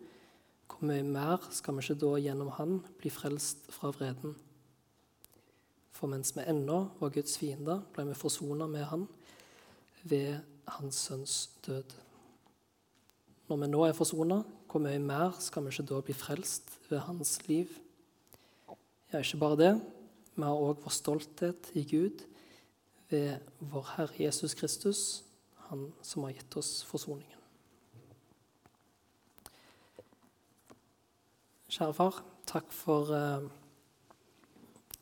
hvor 0.68 0.86
mye 0.86 1.06
mer 1.06 1.48
skal 1.54 1.78
vi 1.78 1.86
ikke 1.86 2.00
da 2.02 2.12
gjennom 2.22 2.52
Han 2.58 2.76
bli 3.00 3.10
frelst 3.14 3.66
fra 3.74 3.90
vreden? 3.96 4.36
For 5.92 6.10
mens 6.10 6.36
vi 6.38 6.46
ennå 6.46 6.80
var 7.00 7.14
Guds 7.14 7.38
fiender, 7.42 7.82
ble 7.94 8.06
vi 8.10 8.18
forsona 8.18 8.68
med 8.70 8.86
Han 8.92 9.08
ved 10.04 10.38
Hans 10.78 11.06
Sønns 11.08 11.40
død. 11.66 11.98
Når 13.48 13.62
vi 13.62 13.70
nå 13.72 13.84
er 13.88 13.96
forsona, 13.96 14.42
hvor 14.68 14.84
mye 14.84 15.00
mer 15.00 15.38
skal 15.40 15.64
vi 15.64 15.72
ikke 15.72 15.88
da 15.88 16.02
bli 16.04 16.16
frelst 16.18 16.74
ved 16.90 17.00
Hans 17.06 17.38
liv? 17.48 17.72
Ja, 19.14 19.22
ikke 19.22 19.40
bare 19.40 19.60
det, 19.62 19.72
vi 20.36 20.44
har 20.44 20.66
òg 20.68 20.84
vår 20.84 20.94
stolthet 20.94 21.72
i 21.80 21.86
Gud 21.88 22.26
ved 23.08 23.40
vår 23.72 23.94
Herre 23.96 24.20
Jesus 24.20 24.54
Kristus, 24.54 25.24
Han 25.68 25.90
som 26.02 26.24
har 26.24 26.32
gitt 26.32 26.56
oss 26.60 26.84
forsoningen. 26.88 27.38
Kjære 31.68 31.94
far, 31.94 32.22
takk 32.48 32.72
for, 32.72 33.12
eh, 33.14 33.48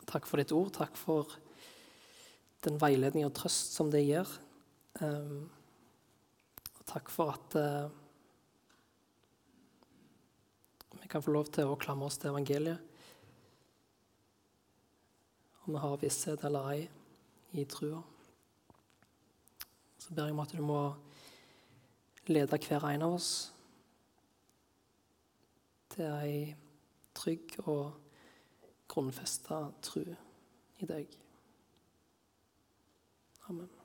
takk 0.10 0.26
for 0.26 0.38
ditt 0.38 0.52
ord. 0.52 0.72
Takk 0.74 0.98
for 0.98 1.30
den 2.66 2.82
veiledning 2.82 3.26
og 3.28 3.34
trøst 3.38 3.76
som 3.78 3.92
det 3.92 4.06
gir. 4.06 4.26
Um, 5.02 5.50
og 6.80 6.86
takk 6.88 7.10
for 7.12 7.34
at 7.36 7.56
uh, 7.60 7.92
vi 11.02 11.05
kan 11.16 11.24
få 11.24 11.32
lov 11.32 11.48
til 11.48 11.70
å 11.72 11.78
klamre 11.80 12.10
oss 12.10 12.18
til 12.20 12.34
evangeliet. 12.34 12.80
Om 15.64 15.78
vi 15.78 15.80
har 15.80 16.02
visshet 16.02 16.42
eller 16.44 16.66
ei 16.74 16.82
i 17.56 17.64
trua. 17.72 18.02
Så 19.96 20.12
ber 20.12 20.28
jeg 20.28 20.36
om 20.36 20.42
at 20.44 20.52
du 20.52 20.60
må 20.60 20.82
lede 22.28 22.60
hver 22.68 22.90
en 22.90 23.08
av 23.08 23.16
oss 23.16 23.30
til 25.96 26.12
ei 26.18 26.36
trygg 27.16 27.56
og 27.64 27.96
grunnfesta 28.92 29.62
tru 29.88 30.04
i 30.04 30.92
deg. 30.92 31.16
Amen. 33.48 33.85